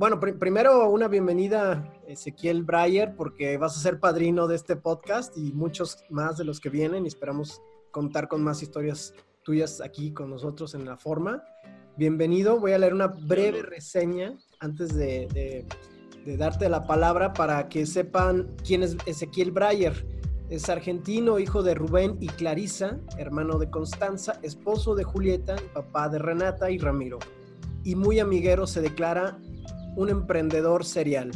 [0.00, 5.52] bueno, primero una bienvenida, Ezequiel Breyer, porque vas a ser padrino de este podcast y
[5.52, 10.30] muchos más de los que vienen y esperamos contar con más historias tuyas aquí con
[10.30, 11.44] nosotros en la forma.
[11.98, 15.66] Bienvenido, voy a leer una breve reseña antes de,
[16.24, 20.06] de darte la palabra para que sepan quién es Ezequiel Breyer.
[20.48, 26.20] Es argentino, hijo de Rubén y Clarisa, hermano de Constanza, esposo de Julieta, papá de
[26.20, 27.18] Renata y Ramiro.
[27.84, 29.38] Y muy amiguero se declara
[30.00, 31.30] un emprendedor serial.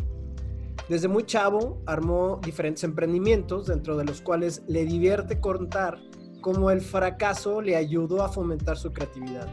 [0.89, 5.99] Desde muy chavo armó diferentes emprendimientos, dentro de los cuales le divierte contar
[6.41, 9.47] cómo el fracaso le ayudó a fomentar su creatividad.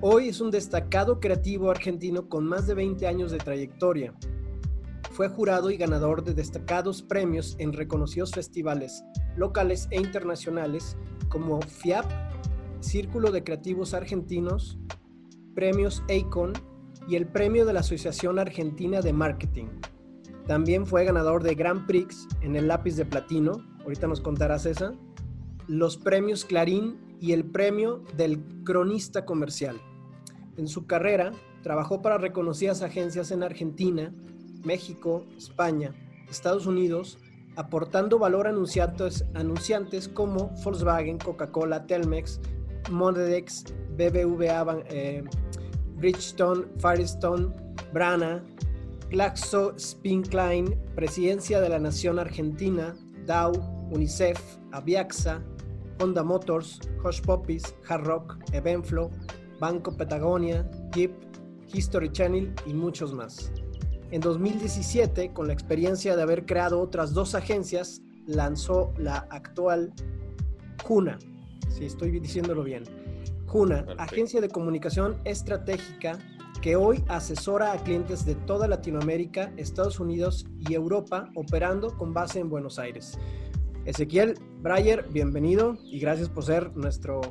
[0.00, 4.12] Hoy es un destacado creativo argentino con más de 20 años de trayectoria.
[5.12, 9.04] Fue jurado y ganador de destacados premios en reconocidos festivales
[9.36, 10.96] locales e internacionales
[11.28, 12.06] como FIAP,
[12.80, 14.78] Círculo de Creativos Argentinos,
[15.54, 16.69] Premios ACON
[17.08, 19.66] y el premio de la Asociación Argentina de Marketing.
[20.46, 24.94] También fue ganador de Grand Prix en el lápiz de platino, ahorita nos contarás esa,
[25.66, 29.80] los premios Clarín y el premio del cronista comercial.
[30.56, 34.12] En su carrera, trabajó para reconocidas agencias en Argentina,
[34.64, 35.94] México, España,
[36.28, 37.18] Estados Unidos,
[37.56, 42.40] aportando valor a anunciantes, anunciantes como Volkswagen, Coca-Cola, Telmex,
[42.90, 43.64] Modex,
[43.96, 45.24] BBVA, eh,
[46.00, 47.52] Bridgestone, Firestone,
[47.92, 48.42] Brana,
[49.10, 53.52] GlaxoSmithKline, Presidencia de la Nación Argentina, Dow,
[53.90, 54.40] UNICEF,
[54.72, 55.42] Aviaxa,
[56.00, 59.10] Honda Motors, Hush Puppies, Hard Rock, Evenflo,
[59.60, 61.12] Banco Patagonia, Jeep,
[61.72, 63.52] History Channel y muchos más.
[64.10, 69.92] En 2017, con la experiencia de haber creado otras dos agencias, lanzó la actual
[70.82, 71.18] Juna,
[71.68, 72.84] si estoy diciéndolo bien,
[73.50, 76.20] Juna, agencia de comunicación estratégica
[76.62, 82.38] que hoy asesora a clientes de toda Latinoamérica, Estados Unidos y Europa, operando con base
[82.38, 83.18] en Buenos Aires.
[83.86, 87.22] Ezequiel Breyer, bienvenido y gracias por ser nuestro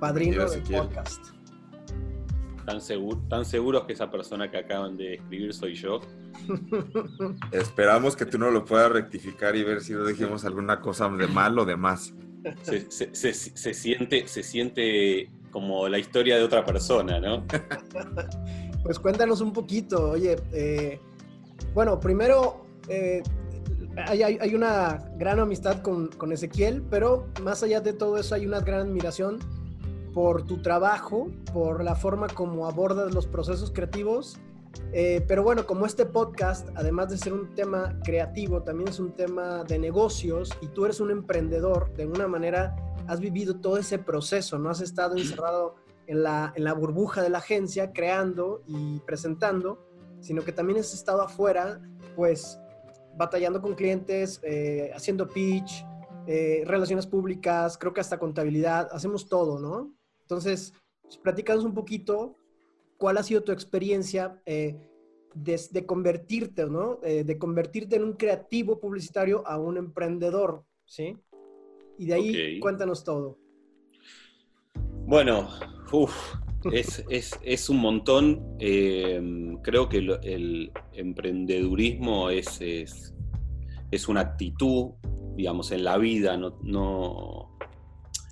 [0.00, 1.22] padrino del podcast.
[2.64, 2.80] ¿Tan,
[3.28, 6.00] ¿Tan seguros que esa persona que acaban de escribir soy yo?
[7.52, 11.26] Esperamos que tú no lo puedas rectificar y ver si no dijimos alguna cosa de
[11.26, 12.14] mal o de más.
[12.62, 17.44] se, siente, se siente como la historia de otra persona, ¿no?
[18.82, 21.00] pues cuéntanos un poquito, oye, eh,
[21.74, 23.22] bueno, primero eh,
[23.96, 28.60] hay, una gran amistad con, con, Ezequiel, pero más allá de todo eso hay una
[28.60, 29.38] gran admiración
[30.14, 34.38] por tu trabajo, por la forma como abordas los procesos creativos.
[34.92, 39.12] Eh, pero bueno, como este podcast, además de ser un tema creativo, también es un
[39.12, 42.74] tema de negocios y tú eres un emprendedor de una manera
[43.08, 45.76] has vivido todo ese proceso, no has estado encerrado
[46.06, 49.84] en la, en la burbuja de la agencia creando y presentando,
[50.20, 51.80] sino que también has estado afuera,
[52.14, 52.60] pues
[53.16, 55.84] batallando con clientes, eh, haciendo pitch,
[56.26, 59.94] eh, relaciones públicas, creo que hasta contabilidad, hacemos todo, ¿no?
[60.20, 62.36] Entonces, pues, un poquito
[62.98, 64.78] cuál ha sido tu experiencia eh,
[65.34, 66.96] de, convertirte, ¿no?
[66.96, 71.16] de convertirte en un creativo publicitario a un emprendedor, ¿sí?
[71.98, 73.38] Y de ahí cuéntanos todo.
[75.06, 75.48] Bueno,
[76.72, 78.56] es, un montón.
[78.58, 79.20] Eh,
[79.62, 84.90] creo que el, emprendedurismo es, es, una actitud,
[85.34, 86.36] digamos, en la vida.
[86.36, 87.56] No,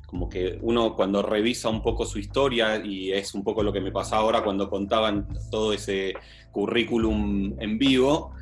[0.07, 3.81] como que uno cuando revisa un poco su historia, y es un poco lo que
[3.81, 6.15] me pasa ahora cuando contaban todo ese
[6.53, 8.33] currículum en vivo,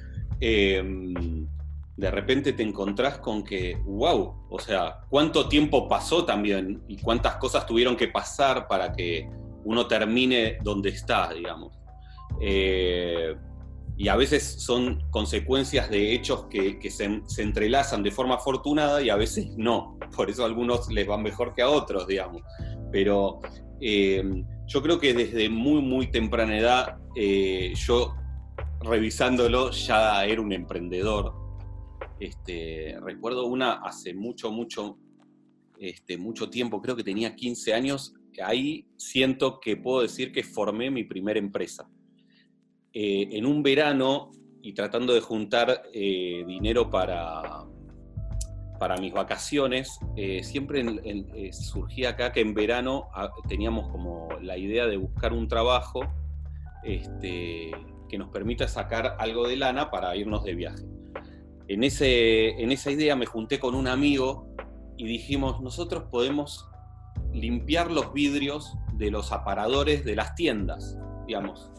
[0.41, 0.83] eh,
[1.97, 7.37] de repente te encontrás con que, wow, o sea, cuánto tiempo pasó también y cuántas
[7.37, 9.29] cosas tuvieron que pasar para que
[9.65, 11.79] uno termine donde está, digamos.
[12.41, 13.35] Eh,
[13.97, 19.17] y a veces son consecuencias de hechos que, se, entrelazan de forma afortunada y a
[19.17, 19.97] veces no.
[20.17, 22.43] Por eso a algunos les van mejor que a otros, digamos.
[22.91, 23.39] Pero
[23.81, 28.17] eh, yo creo que desde muy, muy temprana edad, eh, yo
[28.81, 31.44] revisándolo ya era un emprendedor
[32.25, 34.99] este, recuerdo una hace mucho, mucho,
[35.79, 40.91] este, mucho tiempo, creo que tenía 15 años, ahí siento que puedo decir que formé
[40.91, 41.89] mi primera empresa.
[42.93, 44.31] Eh, en un verano
[44.63, 47.65] y tratando de juntar eh, dinero para,
[48.79, 50.85] para mis vacaciones, eh, siempre
[51.53, 56.01] surgía acá que en verano ah, teníamos como la idea de buscar un trabajo
[56.85, 57.73] este,
[58.09, 60.95] que nos permita sacar algo de lana para irnos de viaje
[61.69, 64.49] en, ese, en esa idea me junté con un amigo
[64.97, 66.69] y dijimos, nosotros podemos
[67.33, 70.97] limpiar los vidrios de los aparadores de las tiendas,
[71.27, 71.71] digamos.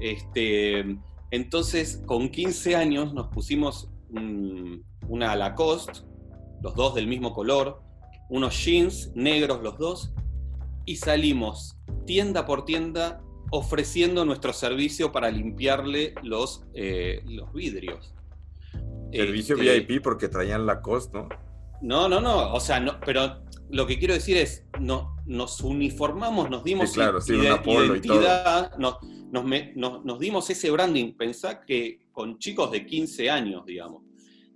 [0.00, 0.98] Este,
[1.30, 3.90] entonces, con 15 años nos pusimos
[5.08, 6.00] una Lacoste,
[6.60, 7.82] los dos del mismo color,
[8.28, 10.12] unos jeans negros los dos,
[10.84, 11.76] y salimos
[12.06, 18.11] tienda por tienda ofreciendo nuestro servicio para limpiarle los, eh, los vidrios.
[19.12, 21.28] Servicio este, VIP porque traían Lacoste, ¿no?
[21.82, 26.48] No, no, no, o sea, no, pero lo que quiero decir es, no, nos uniformamos,
[26.48, 28.98] nos dimos identidad, nos,
[29.32, 31.14] nos, dimos ese branding.
[31.14, 34.02] Pensá que con chicos de 15 años, digamos.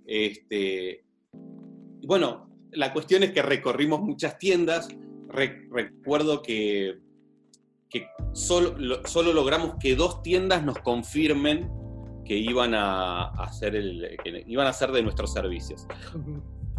[0.05, 1.03] Este,
[2.03, 4.87] bueno, la cuestión es que recorrimos muchas tiendas.
[5.27, 6.99] recuerdo que,
[7.89, 11.69] que solo, solo logramos que dos tiendas nos confirmen
[12.27, 15.87] que iban a, hacer el, que iban a hacer de nuestros servicios.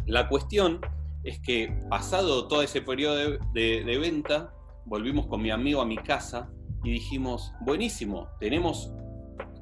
[0.06, 0.80] La cuestión
[1.24, 4.52] es que pasado todo ese periodo de, venta,
[4.84, 6.50] volvimos con mi amigo a mi casa
[6.84, 8.92] y dijimos, buenísimo, tenemos,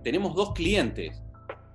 [0.03, 1.23] tenemos dos clientes.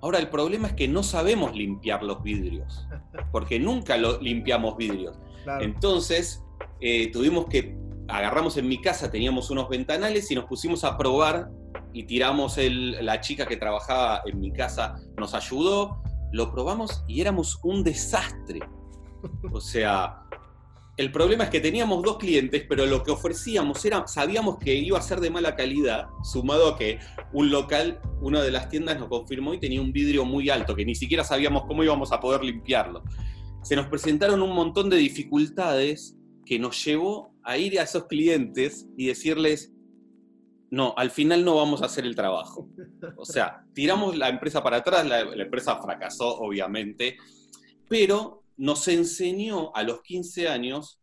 [0.02, 2.86] Ahora el problema es que no sabemos limpiar los vidrios,
[3.30, 5.18] porque nunca lo, limpiamos vidrios.
[5.60, 6.42] Entonces
[6.80, 7.76] eh, tuvimos que,
[8.08, 11.50] agarramos en mi casa, teníamos unos ventanales y nos pusimos a probar
[11.92, 16.02] y tiramos la chica que trabajaba en mi casa, nos ayudó,
[16.32, 18.60] lo probamos y éramos un desastre.
[19.52, 20.22] O sea,
[20.96, 24.98] el problema es que teníamos dos clientes, pero lo que ofrecíamos era, sabíamos que iba
[24.98, 26.98] a ser de mala calidad, sumado a que
[27.32, 30.84] un local, una de las tiendas nos confirmó y tenía un vidrio muy alto, que
[30.84, 33.02] ni siquiera sabíamos cómo íbamos a poder limpiarlo.
[33.62, 38.86] Se nos presentaron un montón de dificultades que nos llevó a ir a esos clientes
[38.96, 39.71] y decirles,
[40.72, 42.66] no, al final no vamos a hacer el trabajo.
[43.18, 47.18] O sea, tiramos la empresa para atrás, la, empresa fracasó, obviamente,
[47.90, 50.98] pero nos enseñó a los 15 años,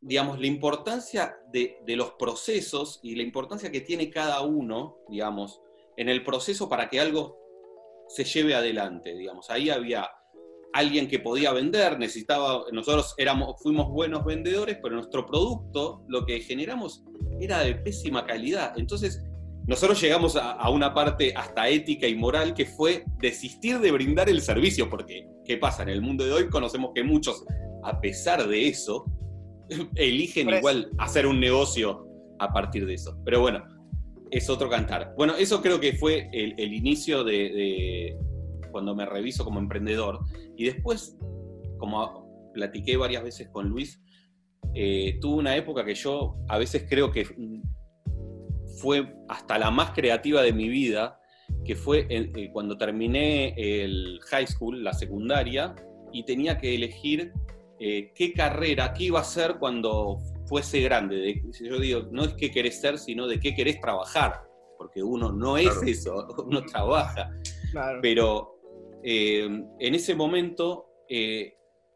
[0.00, 5.60] digamos, la importancia de, los procesos y la importancia que tiene cada uno, digamos,
[5.98, 7.38] en el proceso para que algo
[8.08, 9.50] se lleve adelante, digamos.
[9.50, 10.08] Ahí había
[10.72, 16.40] alguien que podía vender, necesitaba, nosotros éramos, fuimos buenos vendedores, pero nuestro producto, lo que
[16.40, 17.04] generamos,
[17.40, 18.74] era de pésima calidad.
[18.76, 19.22] Entonces,
[19.66, 24.40] nosotros llegamos a, una parte hasta ética y moral que fue desistir de brindar el
[24.40, 25.82] servicio, porque ¿qué pasa?
[25.82, 27.44] En el mundo de hoy conocemos que muchos,
[27.82, 29.04] a pesar de eso,
[29.96, 32.06] eligen igual hacer un negocio
[32.38, 33.18] a partir de eso.
[33.24, 33.64] Pero bueno,
[34.30, 35.14] es otro cantar.
[35.16, 38.16] Bueno, eso creo que fue el, inicio de,
[38.70, 40.20] cuando me reviso como emprendedor.
[40.56, 41.16] Y después,
[41.78, 44.02] como platiqué varias veces con Luis,
[44.74, 47.26] eh, tuve una época que yo a veces creo que
[48.78, 51.20] fue hasta la más creativa de mi vida,
[51.64, 55.74] que fue eh, cuando terminé el high school, la secundaria,
[56.12, 57.32] y tenía que elegir
[57.78, 61.42] eh, qué carrera, qué iba a hacer cuando fuese grande.
[61.60, 64.42] yo digo, no es qué querés ser, sino de qué querés trabajar,
[64.78, 67.30] porque uno no es eso, uno trabaja.
[68.00, 68.55] Pero
[69.06, 70.86] eh, en ese momento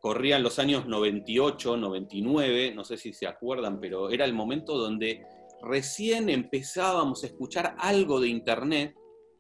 [0.01, 5.27] corrían los años 98, 99, no sé si se acuerdan, pero era el momento donde
[5.63, 8.95] recién empezábamos a escuchar algo de Internet,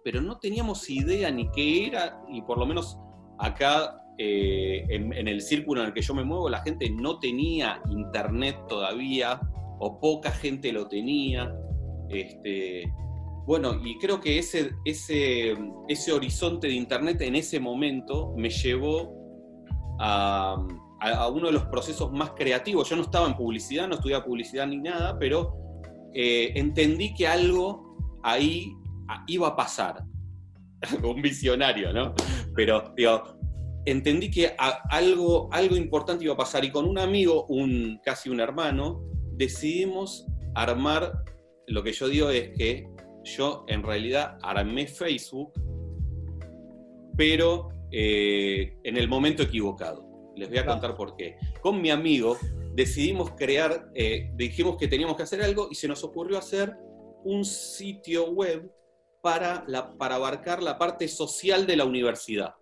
[0.05, 2.99] pero no teníamos idea ni qué era, y por lo menos
[3.39, 7.81] acá eh, en, el círculo en el que yo me muevo, la gente no tenía
[7.91, 9.41] Internet todavía,
[9.79, 11.51] o poca gente lo tenía.
[12.11, 12.85] Este,
[13.47, 15.57] bueno, y creo que ese, ese,
[15.89, 19.13] ese horizonte de Internet en ese momento me llevó
[19.99, 20.57] a,
[21.01, 22.89] a, uno de los procesos más creativos.
[22.89, 25.55] Yo no estaba en publicidad, no estudiaba publicidad ni nada, pero
[26.15, 28.73] eh, entendí que algo ahí
[29.09, 30.05] ah, iba a pasar.
[31.03, 32.15] Un visionario, ¿no?
[32.55, 33.39] Pero, digo,
[33.85, 34.55] entendí que
[34.91, 40.27] algo, algo importante iba a pasar y con un amigo, un, casi un hermano, decidimos
[40.55, 41.13] armar,
[41.67, 42.89] lo que yo digo es que
[43.25, 45.53] yo en realidad armé Facebook,
[47.17, 50.09] pero eh, en el momento equivocado.
[50.37, 51.37] Les voy a contar por qué.
[51.61, 52.37] Con mi amigo
[52.75, 56.77] decidimos crear, eh, dijimos que teníamos que hacer algo y se nos ocurrió hacer
[57.25, 58.73] un sitio web
[59.21, 62.55] para, la, para abarcar la parte social de la universidad.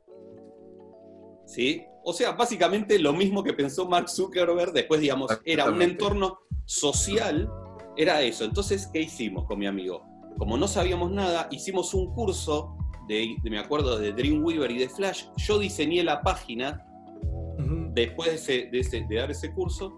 [1.46, 1.84] ¿Sí?
[2.02, 7.50] O sea, básicamente lo mismo que pensó Mark Zuckerberg, después, digamos, era un entorno social,
[7.96, 8.44] era eso.
[8.44, 10.07] Entonces, ¿qué hicimos con mi amigo?
[10.38, 12.76] Como no sabíamos nada, hicimos un curso,
[13.08, 15.24] de, me acuerdo, de Dreamweaver y de Flash.
[15.36, 16.84] Yo diseñé la página
[17.92, 19.92] después de, dar ese curso,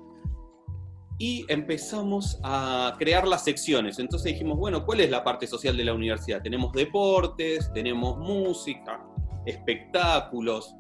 [1.19, 3.99] y empezamos a crear las secciones.
[3.99, 6.41] Entonces dijimos, bueno, ¿cuál es la parte social de la universidad?
[6.41, 9.07] Tenemos deportes, tenemos música,
[9.45, 10.75] espectáculos,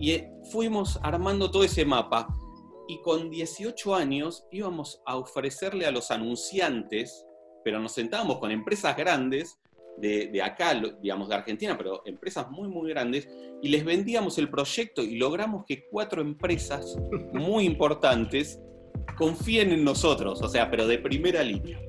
[0.00, 2.26] y eh, fuimos armando todo ese mapa.
[2.88, 7.25] Y con 18 años íbamos a ofrecerle a los anunciantes
[7.66, 9.58] pero nos sentábamos con empresas grandes
[9.98, 13.28] de, acá, digamos, de Argentina, pero empresas muy, muy grandes,
[13.60, 16.96] y les vendíamos el proyecto y logramos que cuatro empresas
[17.32, 18.60] muy importantes
[19.18, 21.80] confíen en nosotros, o sea, pero de primera línea.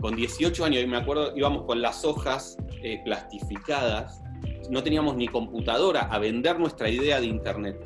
[0.00, 4.22] Con 18 años, y me acuerdo, íbamos con las hojas eh, plastificadas,
[4.70, 7.78] no teníamos ni computadora a vender nuestra idea de Internet.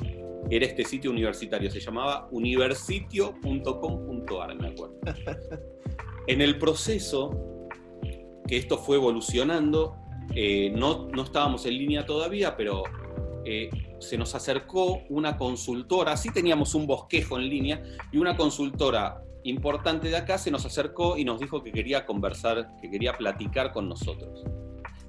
[0.49, 4.95] Era este sitio universitario, se llamaba universitio.com.ar, me acuerdo.
[6.27, 7.31] En el proceso
[8.47, 9.97] que esto fue evolucionando.
[10.35, 12.83] Eh, no, no, estábamos en línea todavía, pero
[13.45, 19.21] eh, se nos acercó una consultora, sí teníamos un bosquejo en línea, y una consultora
[19.43, 23.73] importante de acá se nos acercó y nos dijo que quería conversar, que quería platicar
[23.73, 24.43] con nosotros.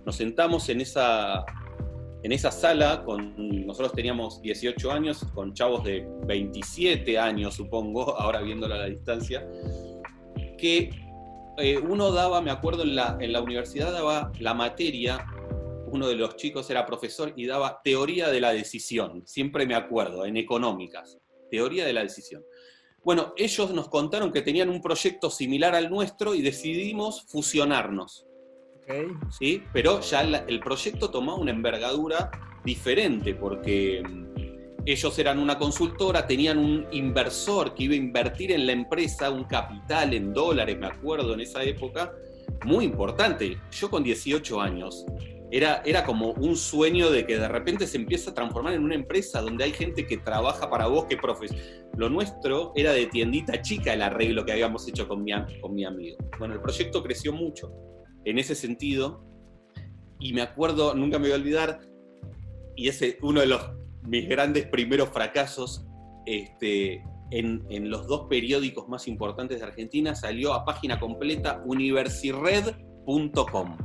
[0.04, 1.44] Nos sentamos en esa,
[2.22, 3.34] en esa sala, con,
[3.66, 9.46] nosotros teníamos 18 años, con chavos de 27 años, supongo, ahora viéndolo a la distancia,
[10.58, 11.03] que
[11.58, 15.24] eh, uno daba, me acuerdo, en la, en la universidad daba la materia,
[15.86, 20.26] uno de los chicos era profesor y daba teoría de la decisión, siempre me acuerdo,
[20.26, 21.18] en económicas,
[21.50, 22.42] teoría de la decisión.
[23.04, 28.26] Bueno, ellos nos contaron que tenían un proyecto similar al nuestro y decidimos fusionarnos.
[29.38, 29.62] ¿Sí?
[29.72, 32.30] Pero ya el proyecto tomaba una envergadura
[32.64, 34.33] diferente porque mm,
[34.86, 39.44] ellos eran una consultora, tenían un inversor que iba a invertir en la empresa un
[39.44, 42.12] capital en dólares, me acuerdo, en esa época,
[42.64, 43.58] muy importante.
[43.70, 45.06] Yo con 18 años,
[45.50, 48.94] era, era como un sueño de que de repente se empieza a transformar en una
[48.94, 51.54] empresa donde hay gente que trabaja para vos, que profes.
[51.96, 55.84] Lo nuestro era de tiendita chica el arreglo que habíamos hecho con mi, con mi
[55.84, 56.18] amigo.
[56.38, 57.72] Bueno, el proyecto creció mucho
[58.24, 59.24] en ese sentido
[60.18, 61.80] y me acuerdo, nunca me voy a olvidar,
[62.76, 65.86] y ese uno de los mis grandes primeros fracasos
[66.26, 73.76] este, en, los dos periódicos más importantes de Argentina, salió a página completa universired.com.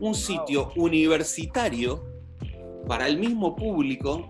[0.00, 2.04] Un sitio universitario
[2.86, 4.28] para el mismo público.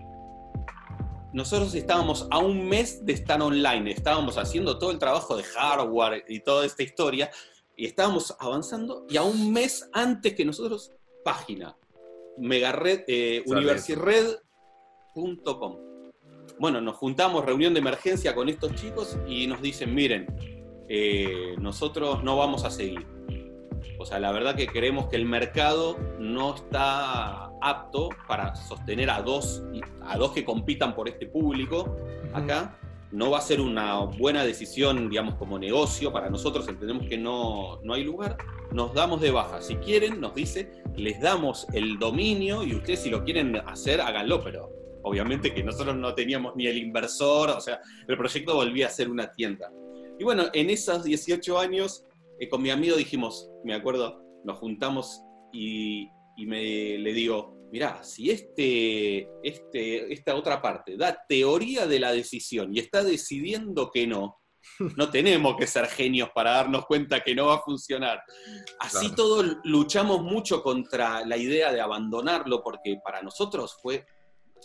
[1.31, 6.25] Nosotros estábamos a un mes de estar online, estábamos haciendo todo el trabajo de hardware
[6.27, 7.29] y toda esta historia,
[7.75, 10.91] y estábamos avanzando, y a un mes antes que nosotros,
[11.23, 11.77] página
[12.39, 15.77] megared, eh, universired.com.
[16.59, 20.27] Bueno, nos juntamos, reunión de emergencia con estos chicos y nos dicen, miren,
[20.89, 23.07] eh, nosotros no vamos a seguir.
[23.97, 29.21] O sea, la verdad que creemos que el mercado no está apto para sostener a
[29.21, 29.63] dos,
[30.01, 31.97] a dos que compitan por este público
[32.33, 32.77] acá
[33.11, 36.11] no va a ser una buena decisión, digamos, como negocio.
[36.11, 38.37] Para nosotros entendemos que no, no hay lugar.
[38.71, 39.61] Nos damos de baja.
[39.61, 44.43] Si quieren, nos dice, les damos el dominio y ustedes si lo quieren hacer, háganlo,
[44.43, 44.69] pero
[45.03, 49.09] obviamente que nosotros no teníamos ni el inversor, o sea, el proyecto volvía a ser
[49.09, 49.71] una tienda.
[50.19, 52.05] Y bueno, en esos 18 años,
[52.39, 58.03] eh, con mi amigo dijimos, me acuerdo, nos juntamos y, y me, le digo, mirá,
[58.03, 64.07] si este, este, esta otra parte da teoría de la decisión y está decidiendo que
[64.07, 64.39] no,
[64.97, 68.21] no tenemos que ser genios para darnos cuenta que no va a funcionar.
[68.79, 74.05] Así todos luchamos mucho contra la idea de abandonarlo porque para nosotros fue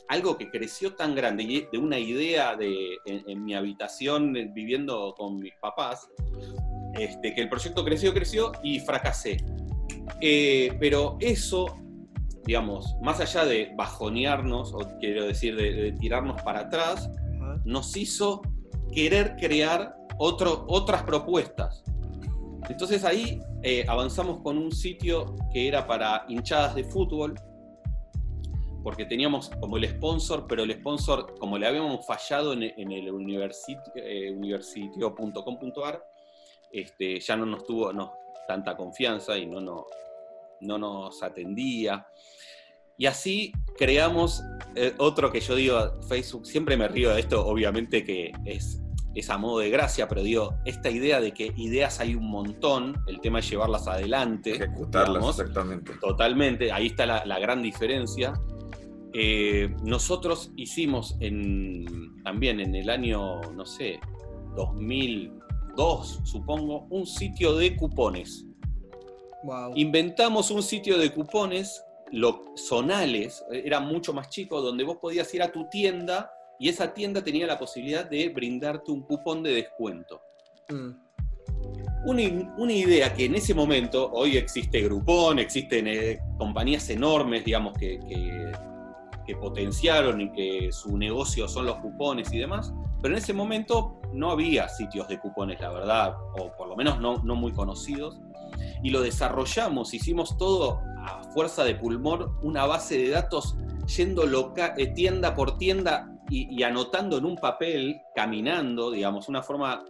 [0.09, 5.39] algo que creció tan grande y de una idea de, en, mi habitación viviendo con
[5.39, 6.09] mis papás,
[6.95, 9.37] este, que el proyecto creció, creció y fracasé.
[10.21, 11.84] Eh, pero eso
[12.47, 17.11] digamos, más allá de bajonearnos, o quiero decir, de, tirarnos para atrás,
[17.65, 18.43] nos hizo
[18.93, 21.83] querer crear otro, otras propuestas.
[22.69, 27.35] Entonces ahí eh, avanzamos con un sitio que era para hinchadas de fútbol,
[28.83, 33.11] porque teníamos como el sponsor, pero el sponsor, como le habíamos fallado en, el eh,
[34.31, 36.05] universitio.com.ar,
[36.71, 37.91] este, ya no nos tuvo
[38.47, 39.87] tanta confianza y no, no,
[40.61, 42.07] no nos atendía.
[42.97, 44.43] Y así creamos
[44.77, 48.81] eh, otro que yo digo, Facebook, siempre me río de esto, obviamente que es,
[49.15, 52.97] es a modo de gracia, pero digo, esta idea de que ideas hay un montón,
[53.07, 54.53] el tema es llevarlas adelante.
[54.55, 55.93] Ejecutarlas, exactamente.
[56.01, 58.33] Totalmente, ahí está la, gran diferencia.
[59.13, 64.01] Eh, nosotros hicimos en, también en el año, no sé,
[64.57, 68.47] 2002, supongo, un sitio de cupones.
[69.75, 71.85] Inventamos un sitio de cupones
[72.57, 77.23] zonales, era mucho más chico, donde vos podías ir a tu tienda y esa tienda
[77.23, 80.21] tenía la posibilidad de brindarte un cupón de descuento.
[80.69, 80.91] Mm.
[82.07, 87.99] Una, idea que en ese momento, hoy existe Groupon, existen eh, compañías enormes, digamos, que,
[89.27, 94.01] que potenciaron y que su negocio son los cupones y demás, pero en ese momento
[94.13, 98.21] no había sitios de cupones, la verdad, o por lo menos no, no muy conocidos.
[98.83, 103.57] Y lo desarrollamos, hicimos todo a fuerza de pulmón, una base de datos
[103.97, 109.85] yendo loca, eh, tienda por tienda y, anotando en un papel, caminando, digamos, una forma...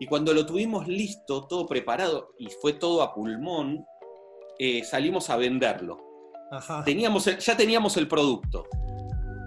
[0.00, 3.84] Y cuando lo tuvimos listo, todo preparado, y fue todo a pulmón,
[4.58, 5.98] eh, salimos a venderlo.
[6.84, 8.64] Teníamos ya teníamos el producto.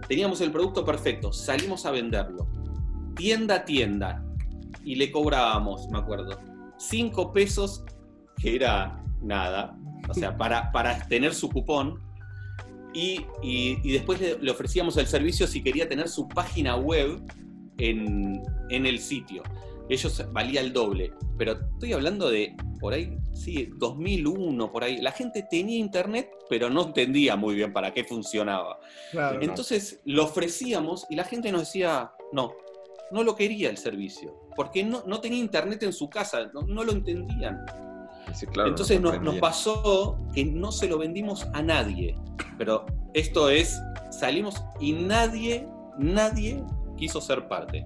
[0.08, 2.48] Teníamos el producto perfecto, salimos a venderlo.
[3.16, 4.24] Tienda a tienda.
[4.84, 6.40] Y le cobrábamos, me acuerdo,
[6.78, 7.84] cinco pesos,
[8.41, 9.77] que era nada,
[10.10, 12.08] o sea, para, para tener su cupón,
[12.94, 17.22] y, después le, ofrecíamos el servicio si quería tener su página web
[17.77, 19.44] en, el sitio.
[19.89, 24.98] Ellos valía el doble, pero estoy hablando de por ahí, sí, 2001, por ahí.
[24.98, 28.79] La gente tenía internet, pero no entendía muy bien para qué funcionaba.
[29.41, 32.53] Entonces lo ofrecíamos y la gente nos decía, no,
[33.12, 36.91] no lo quería el servicio, porque no, no tenía internet en su casa, no lo
[36.91, 37.63] entendían.
[38.65, 42.15] Entonces nos, pasó que no se lo vendimos a nadie.
[42.57, 43.79] Pero esto es,
[44.12, 45.67] salimos y nadie,
[45.98, 46.63] nadie
[46.98, 47.84] quiso ser parte.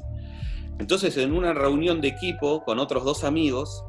[0.80, 3.84] Entonces en una reunión de equipo con otros dos amigos,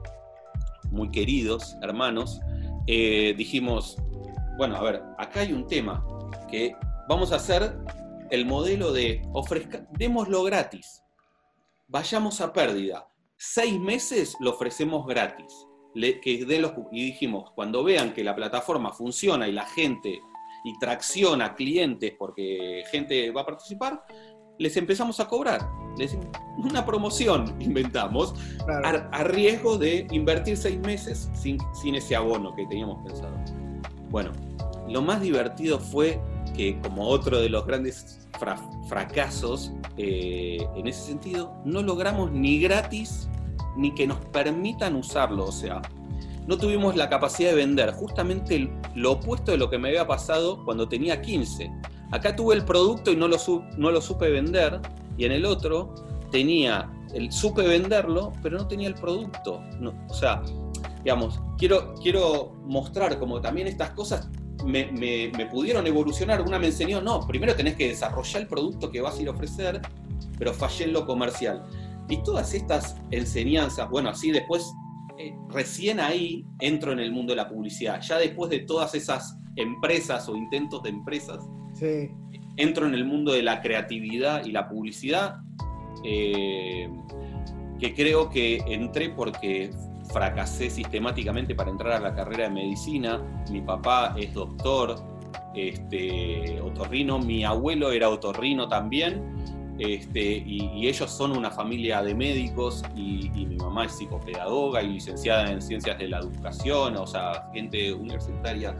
[0.91, 2.41] muy queridos, hermanos,
[2.87, 3.97] eh, dijimos,
[4.59, 6.05] bueno, a ver, acá hay un tema
[6.51, 6.77] que
[7.09, 7.79] vamos a hacer
[8.31, 11.03] el modelo de ofrezca, démoslo gratis,
[11.89, 18.13] vayamos a pérdida, seis meses lo ofrecemos gratis que den los, y dijimos, cuando vean
[18.15, 20.21] que la plataforma funciona y la gente
[20.65, 24.05] y tracciona clientes porque gente va a participar,
[24.59, 25.61] les empezamos a cobrar.
[25.97, 26.17] Les,
[26.57, 28.35] una promoción inventamos
[28.85, 33.35] a, riesgo de invertir seis meses sin, sin ese abono que teníamos pensado.
[34.11, 34.33] Bueno,
[34.89, 36.21] lo más divertido fue
[36.55, 38.29] que como otro de los grandes
[38.89, 43.29] fracasos eh, en ese sentido, no logramos ni gratis
[43.77, 45.47] ni que nos permitan usarlo.
[45.47, 45.83] O sea,
[46.47, 50.65] no tuvimos la capacidad de vender, justamente lo opuesto de lo que me había pasado
[50.65, 51.71] cuando tenía 15.
[52.11, 53.39] Acá tuve el producto y no lo,
[53.79, 54.81] no lo supe vender,
[55.17, 55.95] y en el otro
[56.31, 59.63] tenía, el, supe venderlo, pero no tenía el producto.
[60.09, 60.43] o sea,
[61.05, 64.29] digamos, quiero, quiero mostrar como también estas cosas
[64.65, 66.43] me, me, pudieron evolucionar.
[66.43, 69.33] Una me enseñó, no, primero tenés que desarrollar el producto que vas a ir a
[69.33, 69.81] ofrecer,
[70.39, 71.65] pero fallé en lo comercial.
[72.09, 74.73] Y todas estas enseñanzas, bueno, así después,
[75.19, 78.01] eh, recién ahí entro en el mundo de la publicidad.
[78.01, 81.39] Ya después de todas esas empresas o intentos de empresas,
[82.57, 85.37] entro en el mundo de la creatividad y la publicidad,
[86.05, 86.89] eh,
[87.79, 89.71] que creo que entré porque
[90.13, 93.23] fracasé sistemáticamente para entrar a la carrera de medicina.
[93.51, 94.97] Mi papá es doctor,
[95.55, 102.83] este, otorrino, mi abuelo era otorrino también este, y, ellos son una familia de médicos
[102.95, 107.93] y, mi mamá es psicopedagoga y licenciada en ciencias de la educación, o sea, gente
[107.93, 108.77] universitaria.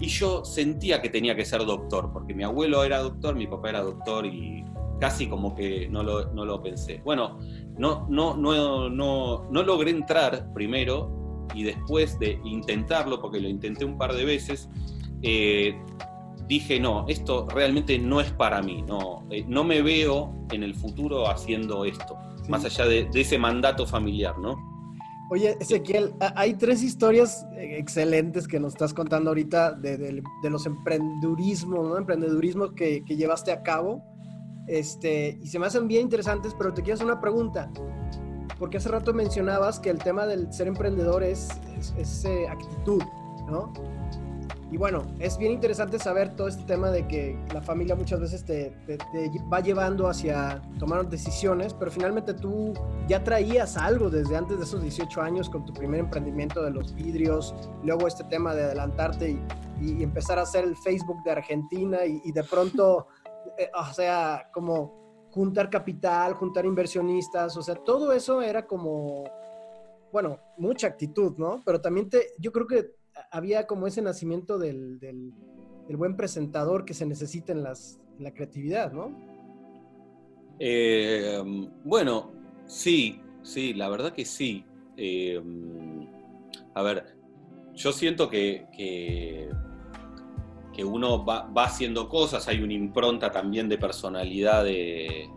[0.00, 3.70] Y yo sentía que tenía que ser doctor, porque mi abuelo era doctor, mi papá
[3.70, 4.64] era doctor y
[5.00, 7.00] casi como que no lo, no lo pensé.
[7.04, 7.38] Bueno,
[7.76, 13.84] no, no, no, no, no logré entrar primero y después de intentarlo, porque lo intenté
[13.84, 14.68] un par de veces,
[15.22, 15.76] eh,
[16.48, 20.74] dije, no, esto realmente no es para mí, no, eh, no me veo en el
[20.74, 22.16] futuro haciendo esto,
[22.48, 24.56] más allá de, ese mandato familiar, ¿no?
[25.30, 31.86] Oye, Ezequiel, hay tres historias eh, excelentes que nos estás contando ahorita de, los emprendedurismos,
[31.86, 31.98] ¿no?
[31.98, 34.02] Emprendedurismo que, llevaste a cabo.
[34.66, 37.70] Este, y se me hacen bien interesantes, pero te quiero hacer una pregunta.
[38.58, 41.48] Porque hace rato mencionabas que el tema del ser emprendedor es,
[41.98, 43.02] es, eh, actitud,
[43.50, 43.70] ¿no?
[44.70, 48.44] Y bueno, es bien interesante saber todo este tema de que la familia muchas veces
[48.44, 48.76] te,
[49.50, 52.74] va llevando hacia tomar decisiones, pero finalmente tú
[53.06, 56.94] ya traías algo desde antes de esos 18 años con tu primer emprendimiento de los
[56.94, 62.32] vidrios, luego este tema de adelantarte y, empezar a hacer el Facebook de Argentina y,
[62.32, 63.06] de pronto,
[63.58, 69.24] eh, o sea, como juntar capital, juntar inversionistas, o sea, todo eso era como,
[70.12, 71.62] bueno, mucha actitud, ¿no?
[71.64, 72.97] Pero también te, yo creo que
[73.30, 75.32] había como ese nacimiento del, del,
[75.96, 79.10] buen presentador que se necesita en, las, la creatividad, ¿no?
[80.58, 81.40] Eh,
[81.84, 82.32] bueno,
[82.66, 84.64] sí, sí, la verdad que sí.
[84.96, 85.40] Eh,
[86.74, 87.16] a ver,
[87.74, 89.48] yo siento que, que,
[90.84, 95.28] uno va, haciendo cosas, hay una impronta también de personalidad de,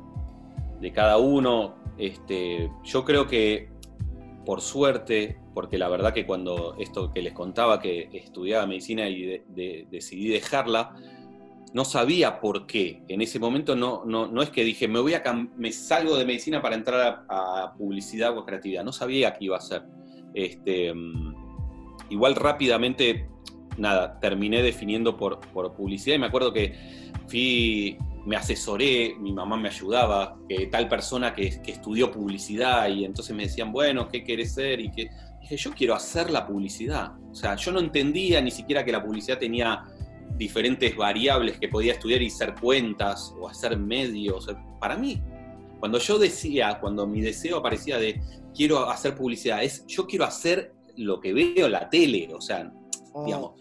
[0.80, 1.76] de cada uno.
[1.98, 3.70] Este, yo creo que,
[4.46, 9.42] por suerte, porque la verdad que cuando esto que les contaba, que estudiaba medicina y
[9.90, 10.96] decidí dejarla,
[11.74, 13.04] no sabía por qué.
[13.08, 15.24] En ese momento no, no, no es que dije, me, voy a
[15.56, 18.84] me salgo de medicina para entrar a, publicidad o creatividad.
[18.84, 19.84] No sabía qué iba a hacer.
[20.34, 21.36] Este, mm,
[22.10, 23.30] igual rápidamente,
[23.78, 26.76] nada, terminé definiendo por, por publicidad y me acuerdo que
[27.28, 33.06] fui, me asesoré, mi mamá me ayudaba, que tal persona que, que estudió publicidad y
[33.06, 34.82] entonces me decían, bueno, ¿qué querés ser?
[34.82, 35.10] Y que
[35.42, 37.12] dije, yo quiero hacer la publicidad.
[37.30, 39.84] O sea, yo no entendía ni siquiera que la publicidad tenía
[40.38, 44.48] diferentes variables que podía estudiar y hacer cuentas o hacer medios.
[44.80, 45.22] Para mí,
[45.80, 48.22] cuando yo decía, cuando mi deseo aparecía de
[48.56, 52.72] quiero hacer publicidad, es yo quiero hacer lo que veo en la tele, o sea,
[53.14, 53.52] oh, digamos,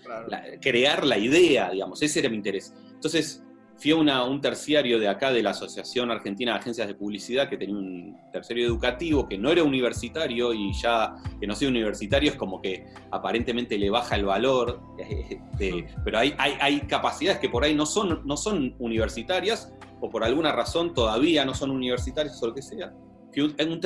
[0.60, 2.74] crear la idea, digamos, ese era mi interés.
[2.92, 3.42] Entonces,
[3.80, 7.56] fui a un terciario de acá, de la Asociación Argentina de Agencias de Publicidad, que
[7.56, 12.36] tenía un terciario educativo que no era universitario y ya que no sea universitario es
[12.36, 17.74] como que aparentemente le baja el valor, este, pero hay, hay, capacidades que por ahí
[17.74, 22.54] no son, no son universitarias o por alguna razón todavía no son universitarias o lo
[22.54, 22.92] que sea.
[23.32, 23.80] Fui en un,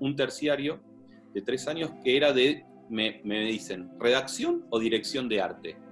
[0.00, 0.80] un terciario
[1.32, 5.87] de tres años que era de, me, me dicen, redacción o dirección de arte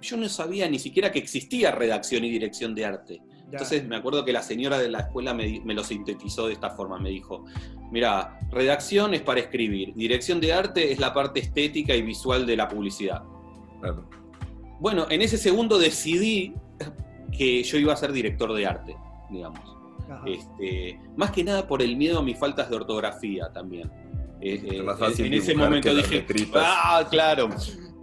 [0.00, 3.22] yo no sabía ni siquiera que existía redacción y dirección de arte.
[3.50, 6.98] Entonces me acuerdo que la señora de la escuela me, lo sintetizó de esta forma,
[6.98, 7.44] me dijo,
[7.90, 12.56] mira, redacción es para escribir, dirección de arte es la parte estética y visual de
[12.56, 13.22] la publicidad.
[14.80, 16.54] Bueno, en ese segundo decidí
[17.36, 18.96] que yo iba a ser director de arte,
[19.30, 19.78] digamos.
[20.26, 23.90] Este, más que nada por el miedo a mis faltas de ortografía también.
[24.40, 27.48] Eh, eh, en ese momento dije, ah, claro,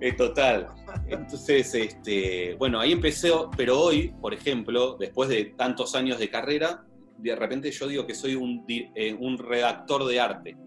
[0.01, 0.69] es total.
[1.07, 6.83] Entonces, este, bueno, ahí empecé, pero hoy, por ejemplo, después de tantos años de carrera,
[7.17, 10.57] de repente yo digo que soy un, eh, un redactor de arte.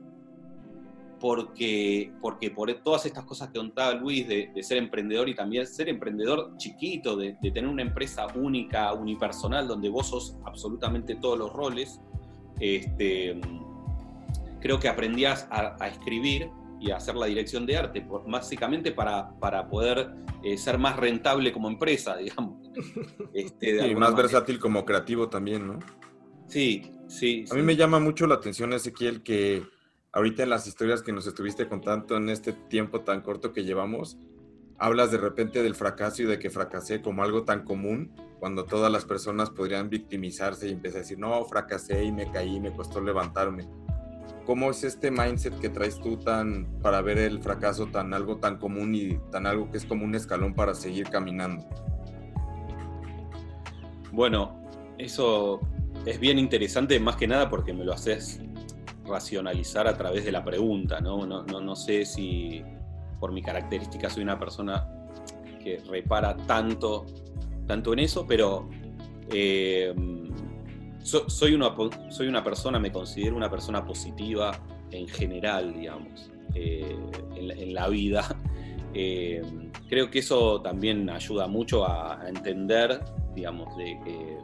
[1.19, 5.89] Porque, porque por todas estas cosas que contaba Luis de, ser emprendedor y también ser
[5.89, 12.01] emprendedor chiquito, de, tener una empresa única, unipersonal, donde vos sos absolutamente todos los roles,
[12.61, 13.41] este,
[14.61, 20.11] creo que aprendías a escribir y hacer la dirección de arte, básicamente para, para poder
[20.43, 22.71] eh, ser más rentable como empresa, digamos.
[23.33, 25.79] Este, y más versátil como creativo también, ¿no?
[26.47, 27.45] Sí, sí.
[27.51, 29.63] A mí me llama mucho la atención, Ezequiel, que
[30.13, 34.19] ahorita en las historias que nos estuviste contando en este tiempo tan corto que llevamos,
[34.79, 38.91] hablas de repente del fracaso y de que fracasé como algo tan común, cuando todas
[38.91, 43.01] las personas podrían victimizarse y empezar a decir, no, fracasé y me caí, me costó
[43.01, 43.69] levantarme
[44.49, 48.57] ¿Cómo es este mindset que traes tú tan para ver el fracaso tan algo tan
[48.57, 51.69] común y tan algo que es como un escalón para seguir caminando?
[54.11, 54.59] Bueno,
[54.97, 55.61] eso
[56.07, 58.41] es bien interesante más que nada porque me lo haces
[59.05, 61.77] racionalizar a través de la pregunta, ¿no?
[61.77, 62.65] Sé si
[63.21, 64.89] por mi característica soy una persona
[65.63, 67.05] que repara tanto,
[67.67, 68.71] tanto en eso, pero
[69.31, 69.93] eh,
[71.09, 71.75] soy, una,
[72.11, 74.59] soy una persona, me considero una persona positiva
[74.91, 76.97] en general, digamos, eh,
[77.35, 78.37] en, la vida.
[78.95, 79.43] Eh,
[79.87, 82.99] creo que eso también ayuda mucho a, entender,
[83.35, 84.39] digamos, de que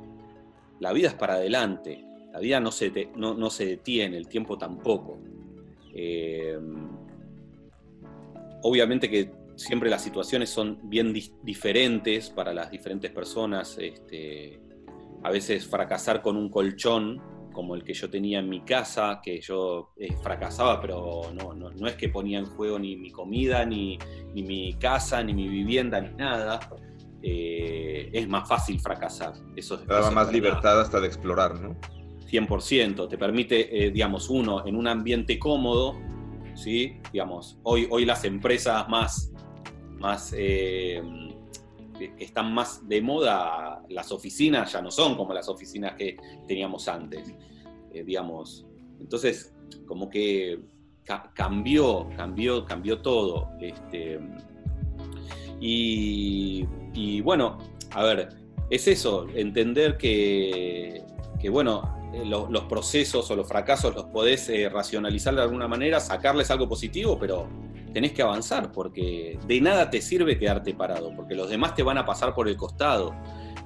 [0.80, 5.18] la vida es para adelante, la vida no se, no, se detiene, el tiempo tampoco.
[5.94, 6.58] Eh,
[8.62, 13.78] obviamente que siempre las situaciones son bien diferentes para las diferentes personas.
[13.80, 14.60] Este,
[15.24, 17.20] a veces fracasar con un colchón
[17.52, 21.86] como el que yo tenía en mi casa, que yo eh, fracasaba, pero no, no,
[21.86, 23.98] es que ponía en juego ni mi comida, ni,
[24.34, 26.60] mi casa, ni mi vivienda, ni nada.
[27.22, 29.32] Eh, es más fácil fracasar.
[29.56, 31.76] Eso, Te daba más libertad hasta de explorar, ¿no?
[32.28, 33.08] 100%.
[33.08, 35.94] Te permite, eh, digamos, uno, en un ambiente cómodo,
[36.54, 36.98] ¿sí?
[37.12, 39.32] Digamos, hoy, hoy las empresas más,
[39.92, 40.34] más
[42.18, 47.34] están más de moda, las oficinas ya no son como las oficinas que teníamos antes,
[47.92, 48.66] eh, digamos.
[49.00, 49.54] Entonces,
[49.86, 50.60] como que
[51.34, 53.50] cambió, cambió, cambió todo.
[53.60, 54.18] Este,
[55.60, 57.58] y, bueno,
[57.92, 58.28] a ver,
[58.70, 61.04] es eso, entender que,
[61.50, 66.50] bueno, eh, los procesos o los fracasos los podés eh, racionalizar de alguna manera, sacarles
[66.50, 67.48] algo positivo, pero
[67.94, 71.96] tenés que avanzar, porque de nada te sirve quedarte parado, porque los demás te van
[71.96, 73.14] a pasar por el costado.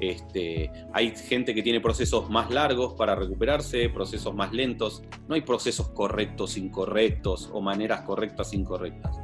[0.00, 5.02] Este, hay gente que tiene procesos más largos para recuperarse, procesos más lentos.
[5.26, 9.18] No hay procesos correctos, incorrectos o maneras correctas, incorrectas.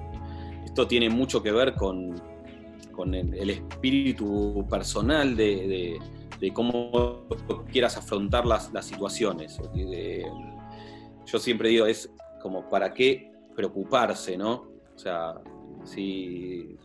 [0.64, 2.14] Esto tiene mucho que ver con,
[3.12, 5.98] el, espíritu personal de,
[6.54, 7.26] cómo
[7.70, 9.60] quieras afrontar las situaciones.
[11.26, 14.73] yo siempre digo, es como para qué preocuparse, ¿no?
[14.94, 15.40] O sea,
[15.84, 16.76] si,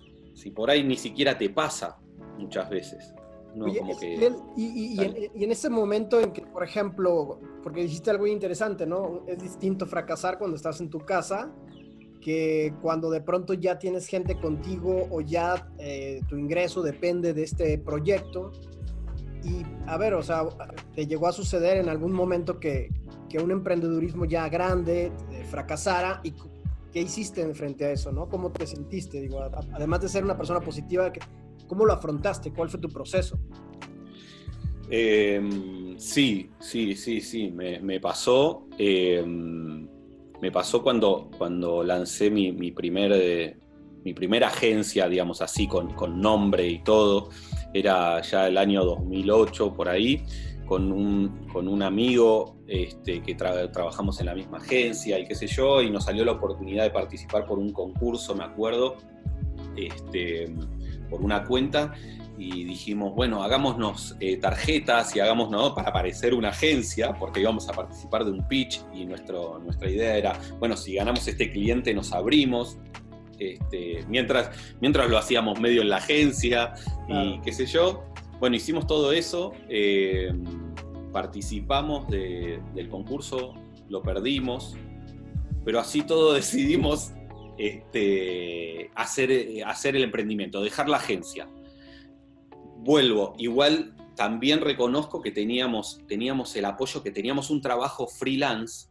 [0.55, 1.97] por ahí ni siquiera te pasa
[2.37, 3.13] muchas veces,
[4.55, 5.01] y,
[5.43, 9.23] en, ese momento en que, por ejemplo, porque dijiste algo interesante, ¿no?
[9.27, 11.51] Es distinto fracasar cuando estás en tu casa
[12.21, 17.43] que cuando de pronto ya tienes gente contigo o ya eh, tu ingreso depende de
[17.43, 18.51] este proyecto.
[19.43, 20.43] Y a ver, o sea,
[20.93, 22.89] ¿te llegó a suceder en algún momento que,
[23.29, 26.33] que un emprendedurismo ya grande eh, fracasara y
[26.91, 28.27] qué hiciste frente a eso, ¿no?
[28.27, 29.21] ¿Cómo te sentiste?
[29.21, 29.41] Digo,
[29.73, 31.11] además de ser una persona positiva,
[31.67, 32.51] ¿cómo lo afrontaste?
[32.51, 33.37] ¿Cuál fue tu proceso?
[34.89, 38.67] Em, sí, sí, sí, sí, me, pasó.
[38.77, 39.87] Em,
[40.41, 43.57] me pasó cuando, cuando lancé mi, mi, primer, eh,
[44.03, 47.29] mi primera agencia, digamos así, con, con nombre y todo.
[47.73, 50.23] Era ya el año 2008, por ahí
[50.69, 55.47] con un, con un amigo este, que trabajamos en la misma agencia y qué sé
[55.47, 58.97] yo, y nos salió la oportunidad de participar por un concurso, me acuerdo,
[59.75, 60.53] este,
[61.09, 61.95] por una cuenta,
[62.37, 67.73] y dijimos, bueno, hagámonos eh, tarjetas y hagámonos para parecer una agencia, porque íbamos a
[67.73, 72.13] participar de un pitch y nuestro, nuestra idea era, bueno, si ganamos este cliente nos
[72.13, 72.77] abrimos.
[73.39, 74.51] Este, mientras,
[74.81, 76.73] mientras lo hacíamos medio en la agencia
[77.07, 78.03] y qué sé yo,
[78.39, 80.31] bueno, hicimos todo eso, eh,
[81.11, 83.53] participamos del concurso,
[83.89, 84.75] lo perdimos,
[85.65, 87.11] pero así todo decidimos
[87.57, 91.49] este, hacer, hacer el emprendimiento, dejar la agencia.
[92.77, 98.87] Vuelvo, igual también reconozco que teníamos, teníamos el apoyo, que teníamos un trabajo freelance